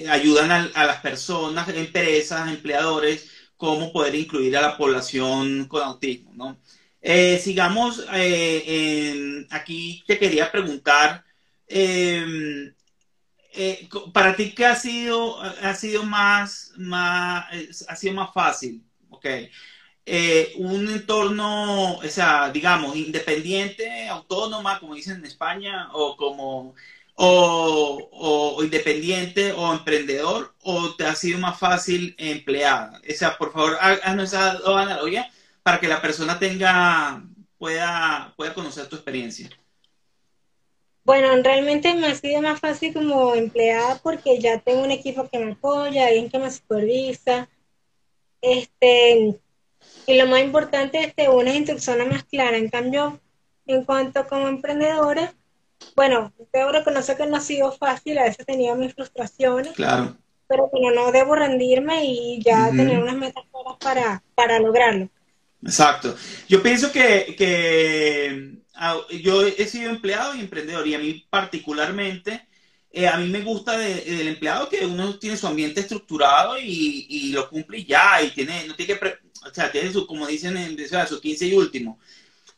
[0.09, 6.61] ayudan a, las personas, empresas, empleadores cómo poder incluir a la población con autismo, ¿no?
[7.01, 11.25] Eh, sigamos, eh, aquí te quería preguntar,
[11.67, 12.73] em,
[13.53, 17.47] eh, para ti, ¿qué ha sido, ha sido más, más,
[17.89, 18.81] ha sido más fácil?
[19.11, 19.51] Okay.
[20.57, 26.75] Un entorno, o sea, digamos, independiente, autónoma, como dicen en España, o como
[27.21, 33.01] o, independiente o emprendedor o te ha sido más fácil empleada?
[33.09, 35.31] O sea, por favor, haznos esa analogía
[35.63, 37.23] para que la persona tenga,
[37.59, 39.51] pueda, pueda conocer tu experiencia.
[41.05, 45.39] Bueno, realmente me ha sido más fácil como empleada porque ya tengo un equipo que
[45.39, 47.49] me apoya, alguien que me supervisa.
[48.41, 49.41] Este,
[50.07, 52.57] y lo más importante es tener una instrucción más clara.
[52.57, 53.21] En cambio,
[53.67, 55.35] en cuanto como emprendedora,
[55.95, 59.75] bueno, debo reconocer que no ha sido fácil, a veces tenido mis frustraciones.
[59.75, 60.17] Claro.
[60.49, 63.45] Pero bueno, no debo rendirme y ya tener unas metas
[63.81, 65.11] para, para lograrlo.
[65.63, 66.17] Exacto.
[66.49, 72.49] Yo pienso que, que ah, yo he sido empleado y emprendedor y a mí particularmente,
[72.91, 77.33] eh, a mí me gusta del empleado que uno tiene su ambiente estructurado y, y,
[77.33, 80.77] lo cumple ya y tiene, no tiene que, o sea, tiene su, como dicen en
[81.09, 81.99] su 15 y último.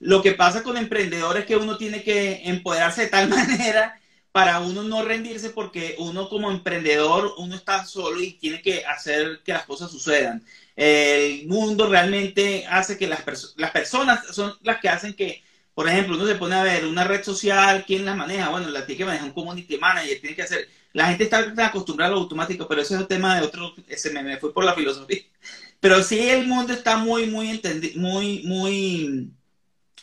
[0.01, 4.01] Lo que pasa con emprendedores es que uno tiene que empoderarse de tal manera
[4.33, 9.41] para uno no rendirse porque uno como emprendedor, uno está solo y tiene que hacer
[9.45, 10.45] que las cosas sucedan.
[10.76, 13.24] El mundo realmente hace que las,
[13.57, 15.43] las personas son las que hacen que,
[15.74, 18.51] por ejemplo, uno se pone a ver una red social, ¿quién la maneja?
[18.51, 20.68] Bueno, la tiene que manejar un community manager, tiene que hacer...
[20.93, 24.11] La gente está acostumbrada a lo automático, pero eso es un tema de otro, se
[24.11, 25.22] me, me fue por la filosofía.
[25.81, 27.61] Pero sí el mundo está muy, muy,
[27.97, 29.33] muy, muy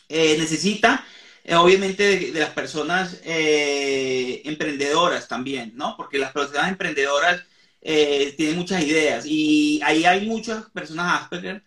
[0.08, 1.04] eh, necesita
[1.44, 5.96] eh, obviamente de, las personas eh, emprendedoras también, ¿no?
[5.96, 7.44] Porque las personas emprendedoras
[7.80, 11.62] tienen muchas ideas y ahí hay muchas personas Asperger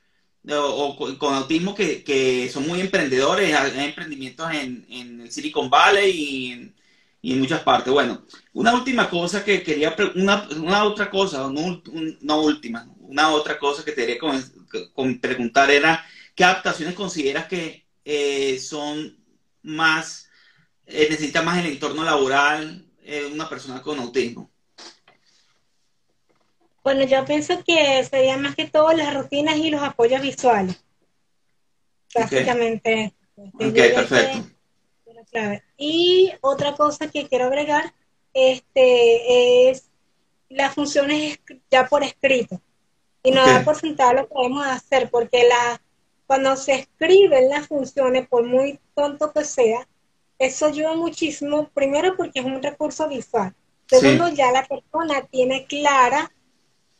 [0.49, 6.74] o, con, autismo que, son muy emprendedores, hay emprendimientos en, el Silicon Valley
[7.22, 7.93] y en, muchas partes.
[7.93, 11.82] Bueno, una última cosa que quería, una, una otra cosa, no,
[12.22, 14.20] no, última, una otra cosa que te quería
[15.20, 16.03] preguntar era,
[16.34, 19.18] ¿qué adaptaciones consideras que eh, son
[19.64, 20.30] más,
[20.86, 24.49] eh, necesita más el entorno laboral eh, una persona con autismo?
[26.86, 30.82] Bueno, yo pienso que sería más que todo las rutinas y los apoyos visuales.
[32.16, 33.14] Básicamente.
[33.36, 34.49] Ok, perfecto.
[35.78, 37.93] Y otra cosa que quiero agregar
[38.34, 39.89] este, es
[40.49, 41.39] las funciones
[41.70, 42.62] ya por escrito.
[43.24, 45.82] Y no dar por sentado lo que podemos hacer, porque la,
[46.26, 49.88] cuando se escriben las funciones, por muy tonto que sea,
[50.39, 53.53] eso ayuda muchísimo, primero porque es un recurso visual.
[53.86, 56.32] Segundo, ya la persona tiene clara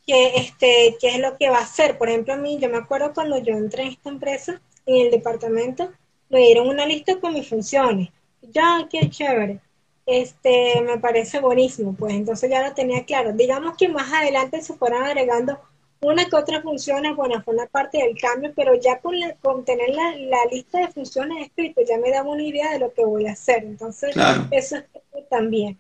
[0.06, 1.98] que este, qué es lo que va a hacer.
[1.98, 5.12] Por ejemplo, a mí, yo me acuerdo cuando yo entré en esta empresa, en el
[5.12, 5.92] departamento,
[6.30, 8.10] me dieron una lista con mis funciones.
[8.42, 9.60] Ya, qué chévere.
[10.06, 13.32] Este, me parece buenísimo, pues entonces ya lo tenía claro.
[13.34, 15.60] Digamos que más adelante se fueran agregando
[16.02, 19.90] una que otra función es buena, fue una parte del cambio, pero ya con, tener
[19.90, 23.34] la, lista de funciones escritas ya me da una idea de lo que voy a
[23.34, 23.64] hacer.
[23.64, 24.16] Entonces,
[24.52, 25.78] eso es también.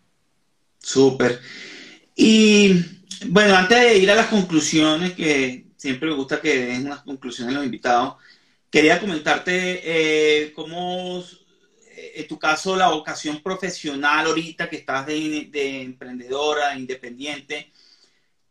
[0.77, 1.39] Súper.
[2.15, 2.75] Y
[3.27, 7.55] bueno, antes de ir a las conclusiones, que siempre me gusta que den unas conclusiones
[7.55, 8.15] los invitados,
[8.69, 11.23] quería comentarte eh, cómo,
[11.95, 17.71] eh, en tu caso, la vocación profesional ahorita que estás de, de emprendedora, independiente,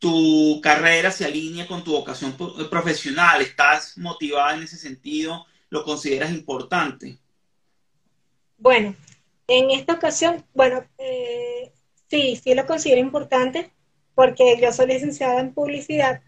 [0.01, 2.35] tu carrera se alinea con tu vocación
[2.71, 7.19] profesional, estás motivada en ese sentido, lo consideras importante.
[8.57, 8.95] Bueno,
[9.47, 11.71] en esta ocasión, bueno, eh,
[12.09, 13.69] sí, sí lo considero importante
[14.15, 16.23] porque yo soy licenciada en publicidad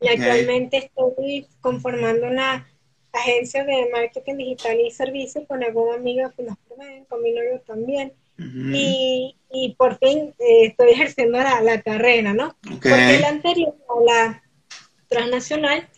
[0.00, 2.68] y actualmente estoy conformando una
[3.12, 6.48] agencia de marketing digital y servicios con alguna amiga, pues,
[7.08, 12.56] con mi novio también y, por fin eh, estoy ejerciendo la, carrera, ¿no?
[12.62, 13.74] Porque la anterior,
[14.04, 14.42] la
[15.08, 15.88] transnacional,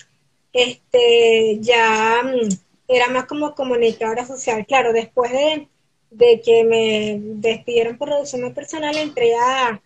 [0.52, 2.48] este, ya mm,
[2.88, 4.64] era más como comunicadora social.
[4.66, 9.82] Claro, después de, que me despidieron por reducción personal, entré a,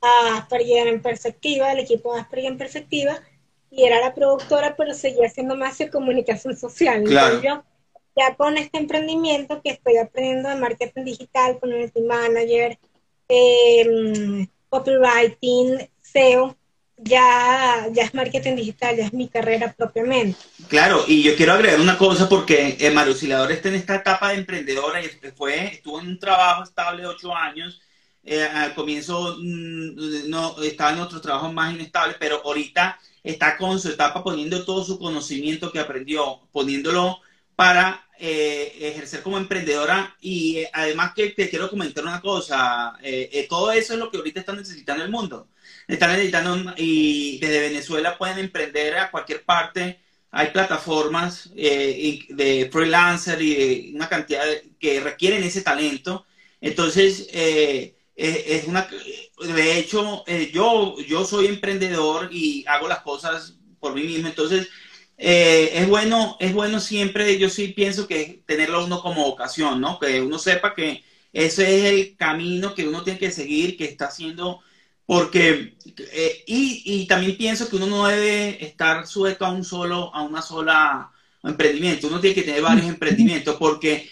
[0.00, 3.22] a Asperger en Perspectiva, el equipo de Asperger en Perspectiva,
[3.70, 7.04] y era la productora, pero seguía haciendo más de comunicación social.
[7.04, 7.64] Claro
[8.16, 12.78] ya con este emprendimiento que estoy aprendiendo de marketing digital, community manager,
[13.28, 16.56] eh, copywriting, SEO,
[16.96, 20.38] ya, ya es marketing digital, ya es mi carrera propiamente.
[20.68, 25.02] Claro, y yo quiero agregar una cosa porque Mario está en esta etapa de emprendedora
[25.02, 27.80] y fue, estuvo en un trabajo estable de ocho años
[28.26, 33.78] eh, al comienzo mm, no estaba en otros trabajos más inestables, pero ahorita está con
[33.78, 37.18] su etapa poniendo todo su conocimiento que aprendió, poniéndolo
[37.56, 42.98] para eh, ejercer como emprendedora y eh, además que te quiero comentar una cosa,
[43.48, 45.48] todo eso es lo que ahorita está necesitando el mundo.
[45.86, 50.00] Están necesitando y desde Venezuela pueden emprender a cualquier parte.
[50.30, 54.44] Hay plataformas de freelancer y una cantidad
[54.78, 56.26] que requieren ese talento.
[56.60, 57.28] Entonces,
[58.16, 58.88] es una,
[59.40, 64.68] de hecho, eh, yo, yo soy emprendedor y hago las cosas por mí mismo, entonces
[65.16, 69.98] eh, es bueno, es bueno siempre, yo sí pienso que tenerlo uno como ocasión, ¿no?
[69.98, 74.06] Que uno sepa que ese es el camino que uno tiene que seguir, que está
[74.06, 74.60] haciendo,
[75.06, 75.76] porque,
[76.12, 80.22] eh, y, y, también pienso que uno no debe estar sujeto a un solo, a
[80.22, 81.12] una sola
[81.42, 84.10] emprendimiento, uno tiene que tener varios emprendimientos, porque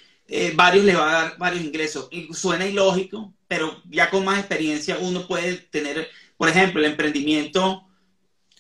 [0.55, 2.09] varios le va a dar varios ingresos.
[2.11, 7.87] Y suena ilógico, pero ya con más experiencia uno puede tener, por ejemplo, el emprendimiento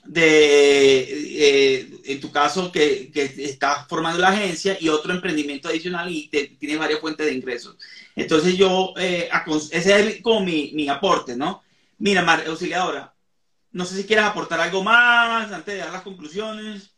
[0.05, 6.11] de, eh, en tu caso, que, que, estás formando la agencia y otro emprendimiento adicional
[6.11, 7.77] y te, tienes varias fuentes de ingresos.
[8.17, 9.29] Entonces yo, eh,
[9.71, 11.63] ese es como mi, mi, aporte, ¿no?
[11.99, 13.15] Mira, Mar, auxiliadora,
[13.71, 16.91] no sé si quieres aportar algo más antes de dar las conclusiones.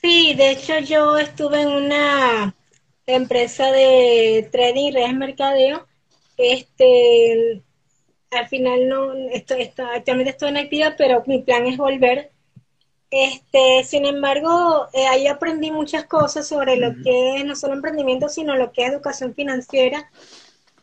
[0.00, 2.54] Sí, de hecho yo estuve en una
[3.06, 5.86] empresa de trading y redes mercadeo
[6.36, 7.62] este,
[8.34, 12.30] al final no, estoy, actualmente estoy en actividad, pero mi plan es volver.
[13.10, 18.28] Este, sin embargo, eh, ahí aprendí muchas cosas sobre lo que es no solo emprendimiento,
[18.28, 20.10] sino lo que es educación financiera,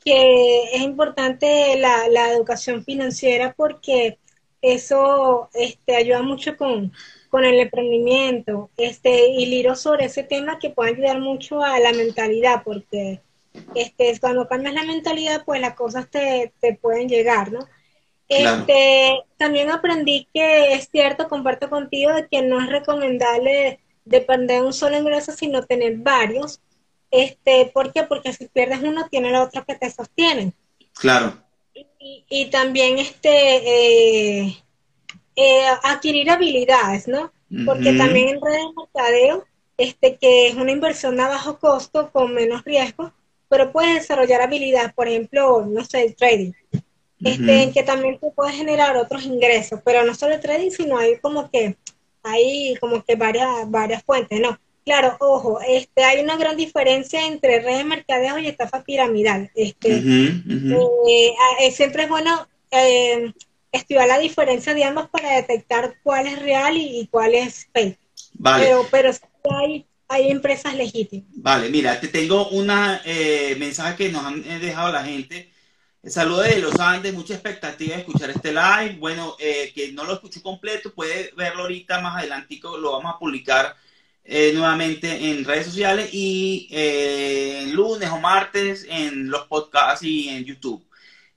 [0.04, 4.18] que es importante la, la educación financiera porque
[4.62, 6.94] eso este, ayuda mucho con,
[7.30, 8.70] con el emprendimiento.
[8.78, 13.22] Este, y liro sobre ese tema que puede ayudar mucho a la mentalidad, porque
[13.76, 17.68] este, cuando cambias la mentalidad, pues las cosas te, pueden llegar, ¿no?
[18.28, 24.68] Este, también aprendí que es cierto, comparto contigo, de que no es recomendable depender de
[24.68, 26.62] un solo ingreso, sino tener varios.
[27.10, 28.04] Este, ¿Por qué?
[28.04, 30.54] Porque si pierdes uno, tiene la otra que te sostienen.
[30.94, 31.34] Claro.
[32.00, 33.30] Y, también este,
[34.40, 34.58] eh,
[35.36, 37.32] eh, adquirir habilidades, ¿no?
[37.66, 39.46] Porque también en redes de mercadeo,
[39.78, 43.14] este, que es una inversión a bajo costo con menos riesgo,
[43.52, 46.54] pero puedes desarrollar habilidades, por ejemplo, no sé, el trading,
[47.22, 50.98] este, en que también te puedes generar otros ingresos, pero no solo el trading, sino
[50.98, 51.76] hay como que,
[52.24, 54.58] hay como que varias, varias fuentes, ¿no?
[54.86, 59.52] Claro, ojo, este, hay una gran diferencia entre redes de mercadeo y estafa piramidal.
[59.54, 63.34] Este, eh, eh, siempre es bueno eh,
[63.74, 68.00] estudiar la diferencia de ambas para detectar cuál es real y, cuál es fake.
[68.36, 68.66] Vale.
[68.66, 69.12] Pero, pero
[69.60, 71.26] hay hay empresas legítimas.
[71.36, 75.50] Vale, mira, te tengo una eh, mensaje que nos han eh, dejado la gente.
[76.04, 78.98] Saludos de los Andes, mucha expectativa de escuchar este live.
[79.00, 83.20] Bueno, eh, que no lo escuchó completo, puede verlo ahorita más adelante, lo vamos a
[83.20, 83.76] publicar
[84.26, 86.68] eh, nuevamente en redes sociales y
[87.72, 90.86] lunes o martes en los podcasts y en YouTube.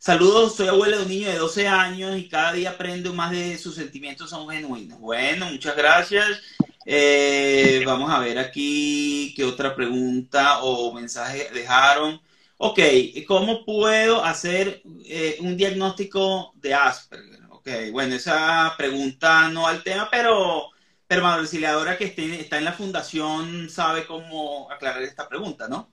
[0.04, 3.56] Saludos, soy abuelo de un niño de 12 años y cada día aprendo más de
[3.56, 5.00] sus sentimientos son genuinos.
[5.00, 6.42] Bueno, muchas gracias.
[6.84, 12.20] Eh, vamos a ver aquí qué otra pregunta o mensaje dejaron.
[12.58, 12.80] Ok,
[13.26, 17.40] ¿cómo puedo hacer eh, un diagnóstico de Asperger?
[17.48, 20.68] Ok, bueno, esa pregunta no al tema, pero,
[21.06, 25.90] pero la auxiliadora que está en la fundación sabe cómo aclarar esta pregunta, ¿no?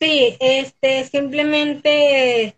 [0.00, 2.56] Sí, este, simplemente,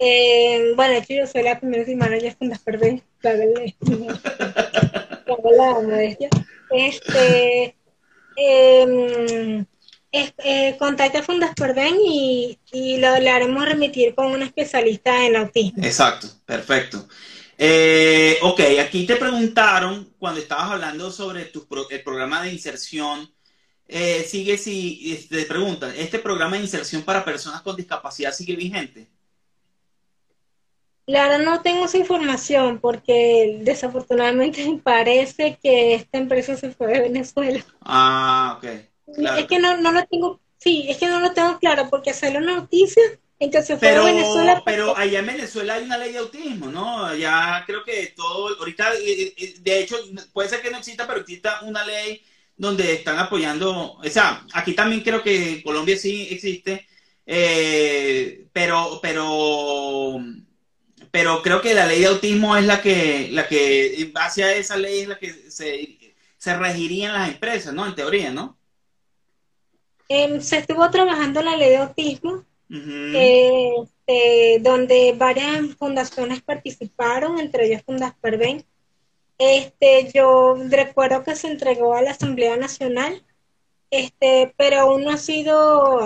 [0.00, 3.02] eh, bueno, yo soy la primera semana ya Fundas Perdón,
[5.56, 6.28] la modestia,
[6.70, 7.76] este,
[8.36, 9.64] eh,
[10.12, 15.36] eh, contacta a Fundas Perdén y, y lo, le haremos remitir con un especialista en
[15.36, 15.84] autismo.
[15.84, 17.06] Exacto, perfecto.
[17.58, 23.30] Eh, ok, aquí te preguntaron cuando estabas hablando sobre tu el programa de inserción.
[23.86, 29.10] Eh, sigue si te preguntan, ¿este programa de inserción para personas con discapacidad sigue vigente?
[31.10, 37.64] Claro, no tengo esa información porque desafortunadamente parece que esta empresa se fue de Venezuela.
[37.82, 38.64] Ah, ok.
[39.38, 42.38] Es que no, no lo tengo, sí, es que no lo tengo claro porque salió
[42.38, 43.02] una noticia
[43.40, 44.62] entonces fue pero, Venezuela.
[44.66, 47.14] Pero allá en Venezuela hay una ley de autismo, ¿no?
[47.16, 49.96] Ya creo que todo, ahorita, eh, eh, de hecho,
[50.34, 52.22] puede ser que no exista, pero exista una ley
[52.54, 56.86] donde están apoyando, o sea, aquí también creo que en Colombia sí existe,
[57.24, 60.22] eh, pero, pero
[61.10, 64.54] pero creo que la ley de autismo es la que, la que en base a
[64.54, 65.98] esa ley es la que se,
[66.36, 67.86] se regirían las empresas, ¿no?
[67.86, 68.58] En teoría, ¿no?
[70.08, 72.44] Em, se estuvo trabajando la ley de autismo.
[72.72, 73.72] Eh,
[74.10, 78.64] este, donde varias fundaciones participaron, entre ellas Fundasperven.
[79.38, 83.24] Este, yo recuerdo que se entregó a la Asamblea Nacional,
[83.90, 86.00] este, pero aún no ha sido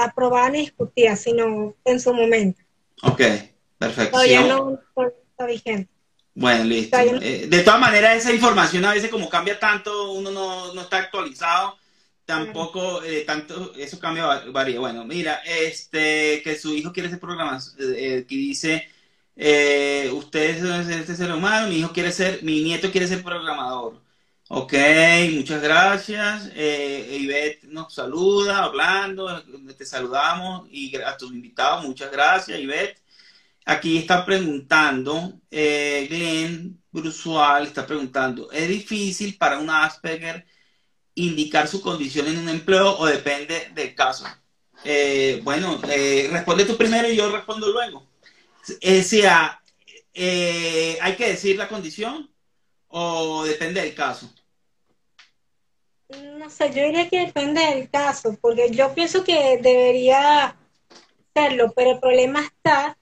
[0.00, 2.60] aprobada ni discutida, sino en su momento.
[3.02, 3.22] Ok,
[3.86, 4.12] perfecto.
[4.12, 4.78] Todavía no,
[5.30, 5.90] está vigente.
[6.34, 6.96] Bueno, listo.
[6.98, 10.98] Eh, de todas maneras, esa información a veces como cambia tanto, uno no, no está
[10.98, 11.76] actualizado
[12.24, 17.62] tampoco eh, tanto eso cambia varía bueno mira este que su hijo quiere ser programador
[17.78, 18.88] eh, que dice
[19.36, 24.00] eh, usted es este ser humano mi hijo quiere ser mi nieto quiere ser programador
[24.48, 24.74] ok
[25.34, 29.42] muchas gracias eh, Ivette nos saluda hablando
[29.76, 33.02] te saludamos y a tus invitados muchas gracias Ivette
[33.64, 40.46] aquí está preguntando Glenn Brusual está preguntando es difícil para un Asperger
[41.14, 44.26] indicar su condición en un empleo o depende del caso?
[44.84, 48.06] Eh, bueno, eh, responde tú primero y yo respondo luego.
[48.80, 49.62] Eh, sea,
[50.12, 52.30] eh, ¿hay que decir la condición
[52.88, 54.32] o depende del caso?
[56.08, 60.54] No sé, yo diría que depende del caso, porque yo pienso que debería
[61.34, 62.96] serlo, pero el problema está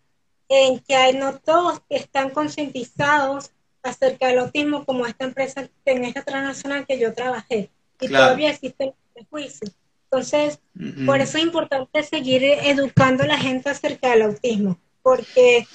[0.52, 3.50] en que no todos están concientizados
[3.82, 8.94] acerca del autismo como esta empresa, en esta transnacional que yo trabajé y todavía existe
[9.14, 9.68] el juicio.
[10.04, 10.58] Entonces,
[11.06, 15.66] por eso es importante seguir educando a la gente acerca del autismo, porque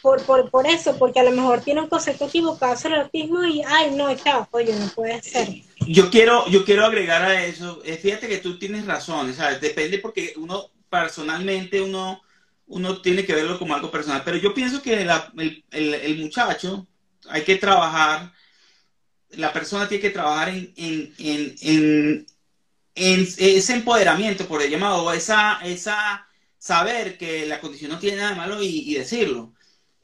[0.00, 3.44] por, por, por eso, porque a lo mejor tiene un concepto equivocado sobre el autismo
[3.44, 5.48] y, ay, no, chao, oye, no puede ser.
[5.86, 9.60] Yo quiero, yo quiero agregar a eso, eh, fíjate que tú tienes razón, ¿sabes?
[9.60, 12.21] Depende porque uno, personalmente, uno,
[12.72, 16.86] uno tiene que verlo como algo personal, pero yo pienso que el, el, el muchacho
[17.28, 18.32] hay que trabajar
[19.36, 22.26] la persona tiene que trabajar en, en,
[22.94, 26.26] ese empoderamiento, por el llamado, esa, esa
[26.58, 29.54] saber que la condición no tiene nada de malo y, decirlo.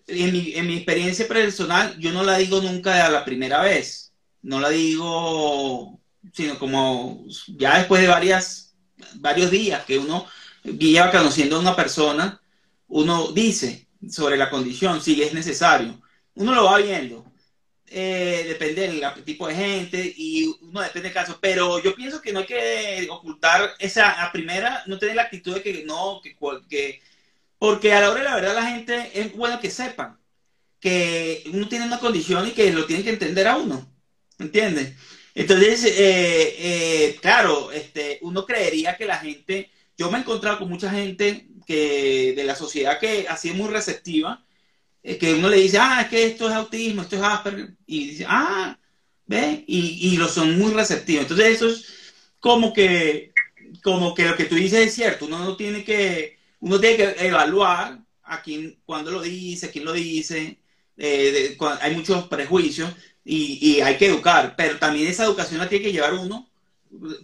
[0.06, 4.14] En mi, en mi, experiencia personal, yo no la digo nunca a la primera vez,
[4.40, 6.00] no la digo,
[6.32, 8.74] sino como ya después de varias,
[9.16, 10.26] varios días que uno
[10.64, 12.40] lleva conociendo a una persona,
[12.88, 16.00] uno dice sobre la condición, si es necesario.
[16.34, 17.28] Uno lo va viendo
[17.90, 22.32] eh, depende del tipo de gente y uno depende del caso, pero yo pienso que
[22.32, 26.36] no hay que ocultar esa, a primera, no tener la actitud de que no, que,
[26.68, 27.00] que
[27.58, 30.18] porque a la hora de la verdad la gente es bueno que sepan
[30.80, 33.90] que uno tiene una condición y que lo tienen que entender a uno,
[34.38, 34.94] ¿entiendes?
[35.34, 40.68] Entonces, eh, eh, claro, este, uno creería que la gente, yo me he encontrado con
[40.68, 44.42] mucha gente que de la sociedad que ha sido muy receptiva,
[45.02, 48.24] que uno le dice, ah, es que esto es autismo, esto es Asperger, y dice,
[48.26, 48.78] ah,
[49.26, 51.24] ve, y, y lo son muy receptivos.
[51.24, 51.86] Entonces eso es
[52.40, 53.32] como que,
[53.82, 57.26] como que lo que tú dices es cierto, uno no tiene que, uno tiene que
[57.26, 60.58] evaluar a quién, cuándo lo dice, quién lo dice,
[60.96, 62.90] eh, hay muchos prejuicios
[63.24, 66.48] y, y, hay que educar, pero también esa educación la tiene que llevar uno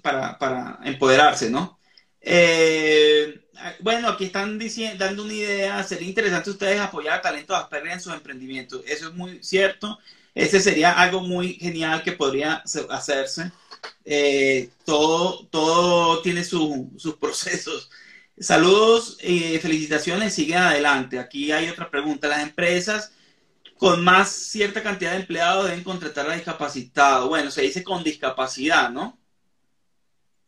[0.03, 1.78] para, para empoderarse, ¿no?
[2.26, 3.38] Eh,
[3.80, 8.00] bueno, aquí están diciendo, dando una idea, sería interesante ustedes apoyar a talentos Asperger en
[8.00, 8.82] sus emprendimientos.
[8.86, 9.98] Eso es muy cierto.
[10.34, 13.52] Ese sería algo muy genial que podría hacerse.
[14.04, 17.90] Eh, todo, todo tiene sus procesos.
[18.38, 21.18] Saludos y felicitaciones, siguen adelante.
[21.18, 22.26] Aquí hay otra pregunta.
[22.28, 23.12] Las empresas
[23.76, 27.28] con más cierta cantidad de empleados deben contratar a discapacitados.
[27.28, 29.18] Bueno, se dice con discapacidad, ¿no?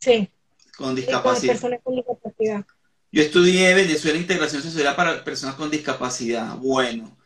[0.01, 0.31] Sí.
[0.77, 1.59] Con discapacidad.
[1.83, 2.65] con discapacidad.
[3.11, 6.57] Yo estudié Venezuela Integración Social para Personas con Discapacidad.
[6.57, 7.17] Bueno.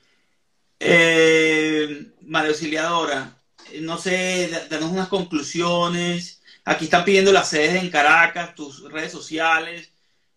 [0.78, 3.36] Eh, María Auxiliadora,
[3.80, 6.42] no sé, danos unas conclusiones.
[6.64, 9.90] Aquí están pidiendo las sedes en Caracas, tus redes sociales,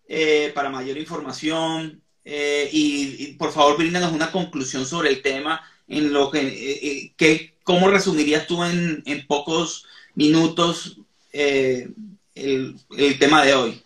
[0.08, 2.02] eh, para mayor información.
[2.26, 7.90] Eh, y, por favor, bríndanos una conclusión sobre el tema, en lo que, que ¿cómo
[7.90, 9.86] resumirías tú en, en pocos
[10.16, 11.00] minutos
[12.36, 12.80] el,
[13.20, 13.84] tema de hoy?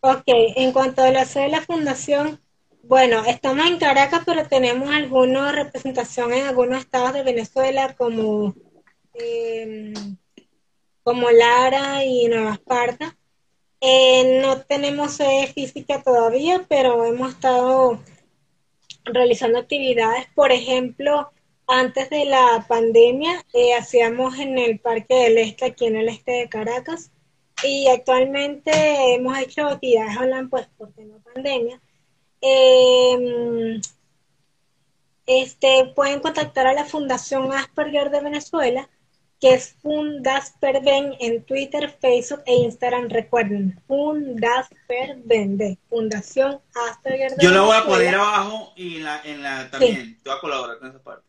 [0.00, 2.40] Ok, en cuanto a la sede de la fundación,
[2.82, 8.54] bueno, estamos en Caracas, pero tenemos alguna representación en algunos estados de Venezuela como,
[9.14, 10.16] em,
[11.02, 13.16] como Lara y Nueva Esparta.
[13.80, 18.02] Eh, no tenemos sede física todavía, pero hemos estado
[19.04, 20.26] realizando actividades.
[20.34, 21.30] Por ejemplo,
[21.68, 26.32] antes de la pandemia, eh, hacíamos en el Parque del Este, aquí en el este
[26.32, 27.12] de Caracas,
[27.62, 31.80] y actualmente hemos hecho actividades online pues por tema pandemia.
[32.40, 33.80] Em,
[35.26, 38.88] este, pueden contactar a la Fundación Asperger de Venezuela
[39.40, 43.08] que es Fundasperben en Twitter, Facebook e Instagram.
[43.08, 46.60] Recuerden, Fundasperben de Fundación
[46.90, 47.34] Asperger.
[47.40, 50.18] Yo lo voy a poner abajo y en la, en la también.
[50.22, 51.27] Te voy a colaborar con esa parte.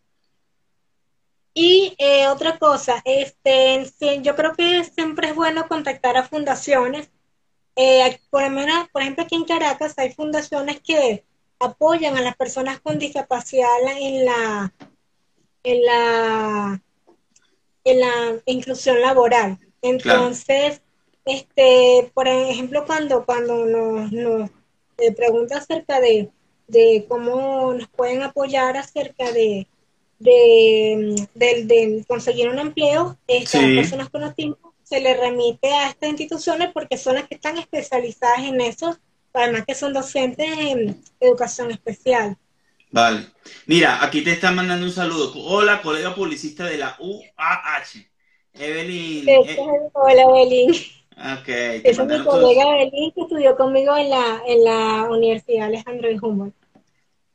[1.54, 3.92] Y eh, otra cosa, este,
[4.22, 7.10] yo creo que siempre es bueno contactar a fundaciones.
[7.76, 8.44] Eh, por,
[8.92, 11.26] por ejemplo, aquí en Caracas hay fundaciones que
[11.60, 14.74] apoyan a las personas con discapacidad en la,
[15.64, 16.82] en la
[17.84, 19.58] en la inclusión laboral.
[19.82, 20.82] Entonces,
[21.26, 24.50] este, por ejemplo, cuando, cuando nos, nos
[24.98, 26.30] eh, pregunta acerca de,
[26.68, 29.68] de, cómo nos pueden apoyar acerca de,
[30.20, 36.98] de, conseguir un empleo, estas personas con autismo se le remite a estas instituciones porque
[36.98, 38.98] son las que están especializadas en eso,
[39.34, 42.38] además que son docentes en educación especial.
[42.92, 43.28] Vale.
[43.68, 45.32] Mira, aquí te están mandando un saludo.
[45.46, 48.04] Hola, colega publicista de la UAH.
[48.54, 49.30] Evelyn.
[49.30, 49.58] Eh,
[49.94, 50.72] hola, Evelyn.
[50.72, 51.50] Ok.
[51.84, 56.20] Esa es mi colega Evelyn que estudió conmigo en la, en la Universidad Alejandro de
[56.20, 56.59] Humboldt.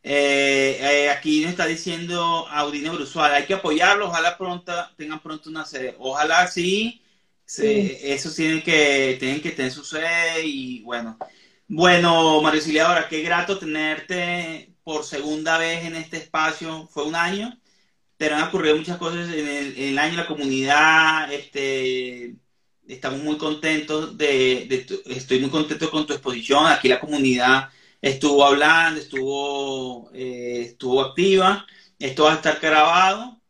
[0.06, 5.48] Eh, eh, aquí nos está diciendo Audino Brusual, hay que apoyarlo, ojalá pronto tengan pronto
[5.48, 5.96] una sede.
[5.98, 7.02] Ojalá sí,
[7.46, 11.16] eso tienen que, tienen que tener su sede y bueno.
[11.66, 17.58] Bueno, Mario ahora qué grato tenerte por segunda vez en este espacio, fue un año,
[18.18, 22.34] pero han ocurrido muchas cosas en el, año, la comunidad, este,
[22.86, 27.70] estamos muy contentos de, estoy muy contento con tu exposición, aquí la comunidad
[28.04, 31.66] estuvo hablando, estuvo, eh, estuvo activa,
[31.98, 33.40] esto va a estar grabado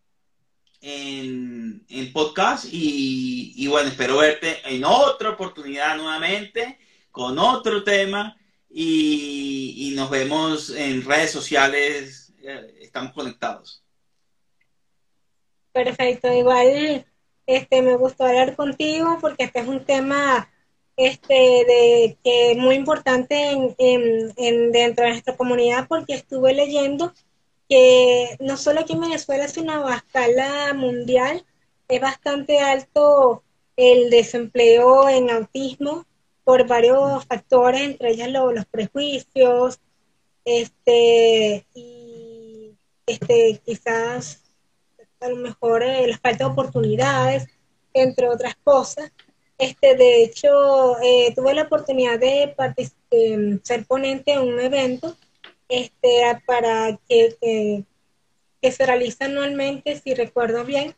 [0.80, 6.78] en, en podcast y, y bueno, espero verte en otra oportunidad nuevamente
[7.11, 8.36] con otro tema
[8.70, 13.84] y, nos vemos en redes sociales, eh, estamos conectados.
[15.72, 17.07] Perfecto, igual
[17.46, 20.48] este me gustó hablar contigo porque este es un tema
[20.97, 27.12] este de que muy importante en, en, dentro de nuestra comunidad porque estuve leyendo
[27.68, 31.45] que no solo aquí en Venezuela sino a escala mundial
[31.88, 33.42] es bastante alto
[33.76, 36.07] el desempleo en autismo
[36.45, 39.80] por varios factores, entre ellas los prejuicios,
[40.45, 42.76] este, y
[43.07, 44.42] este, quizás
[45.20, 47.47] a lo mejor eh, la falta de oportunidades,
[47.95, 49.11] entre otras cosas.
[49.64, 52.54] Este, de hecho, eh, tuve la oportunidad de,
[53.62, 55.16] ser ponente en un evento
[55.70, 57.84] este, para que, que,
[58.60, 60.94] que, se realiza anualmente, si recuerdo bien,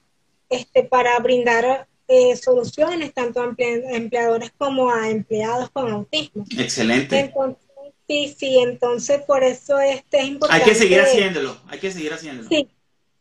[0.51, 6.45] este, para brindar eh, soluciones tanto a empleadores como a empleados con autismo.
[6.59, 7.33] Excelente.
[8.09, 10.65] sí, sí, entonces por eso este es importante.
[10.65, 12.49] Hay que seguir haciéndolo, hay que seguir haciéndolo.
[12.49, 12.69] Sí,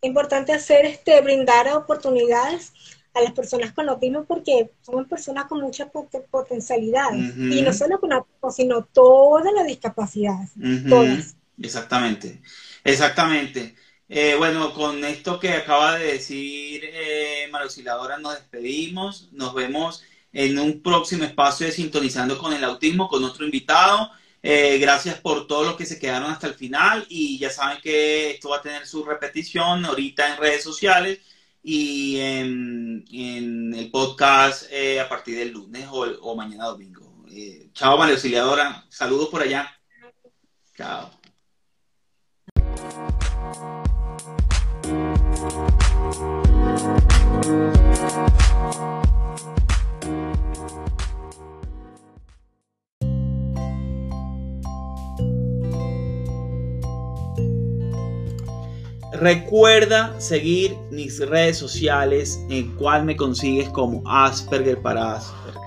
[0.01, 2.73] es importante hacer este, brindar oportunidades
[3.15, 5.89] a las personas con autismo porque somos personas con mucha
[6.29, 10.51] potencialidad y no solo con autismo, sino todas las discapacidades,
[10.87, 11.35] todas.
[11.57, 12.41] Exactamente,
[12.83, 13.75] exactamente.
[14.07, 17.49] Eh, bueno, con esto que acaba de decir eh,
[18.21, 19.29] nos despedimos.
[19.31, 20.03] Nos vemos
[20.33, 24.11] en un próximo espacio de Sintonizando con el Autismo con otro invitado.
[24.43, 28.31] Eh, gracias por todos los que se quedaron hasta el final y ya saben que
[28.31, 31.19] esto va a tener su repetición ahorita en redes sociales
[31.67, 33.03] y en,
[33.73, 37.25] el podcast eh, a partir del lunes o, mañana domingo.
[37.31, 38.85] Eh, chao, María Auxiliadora.
[38.87, 39.67] Saludos por allá.
[40.77, 41.09] Chao.
[59.19, 65.61] Recuerda seguir mis redes sociales en cual me consigues como Asperger para Asperger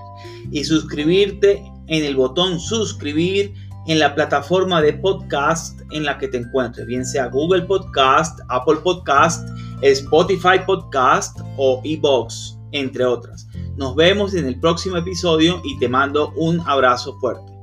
[0.51, 3.53] y suscribirte en el botón suscribir
[3.87, 8.77] en la plataforma de podcast en la que te encuentres, bien sea Google Podcast, Apple
[8.83, 9.47] Podcast,
[9.81, 13.47] Spotify Podcast o Evox, entre otras.
[13.77, 17.58] Nos vemos en el próximo episodio y te mando un abrazo fuerte.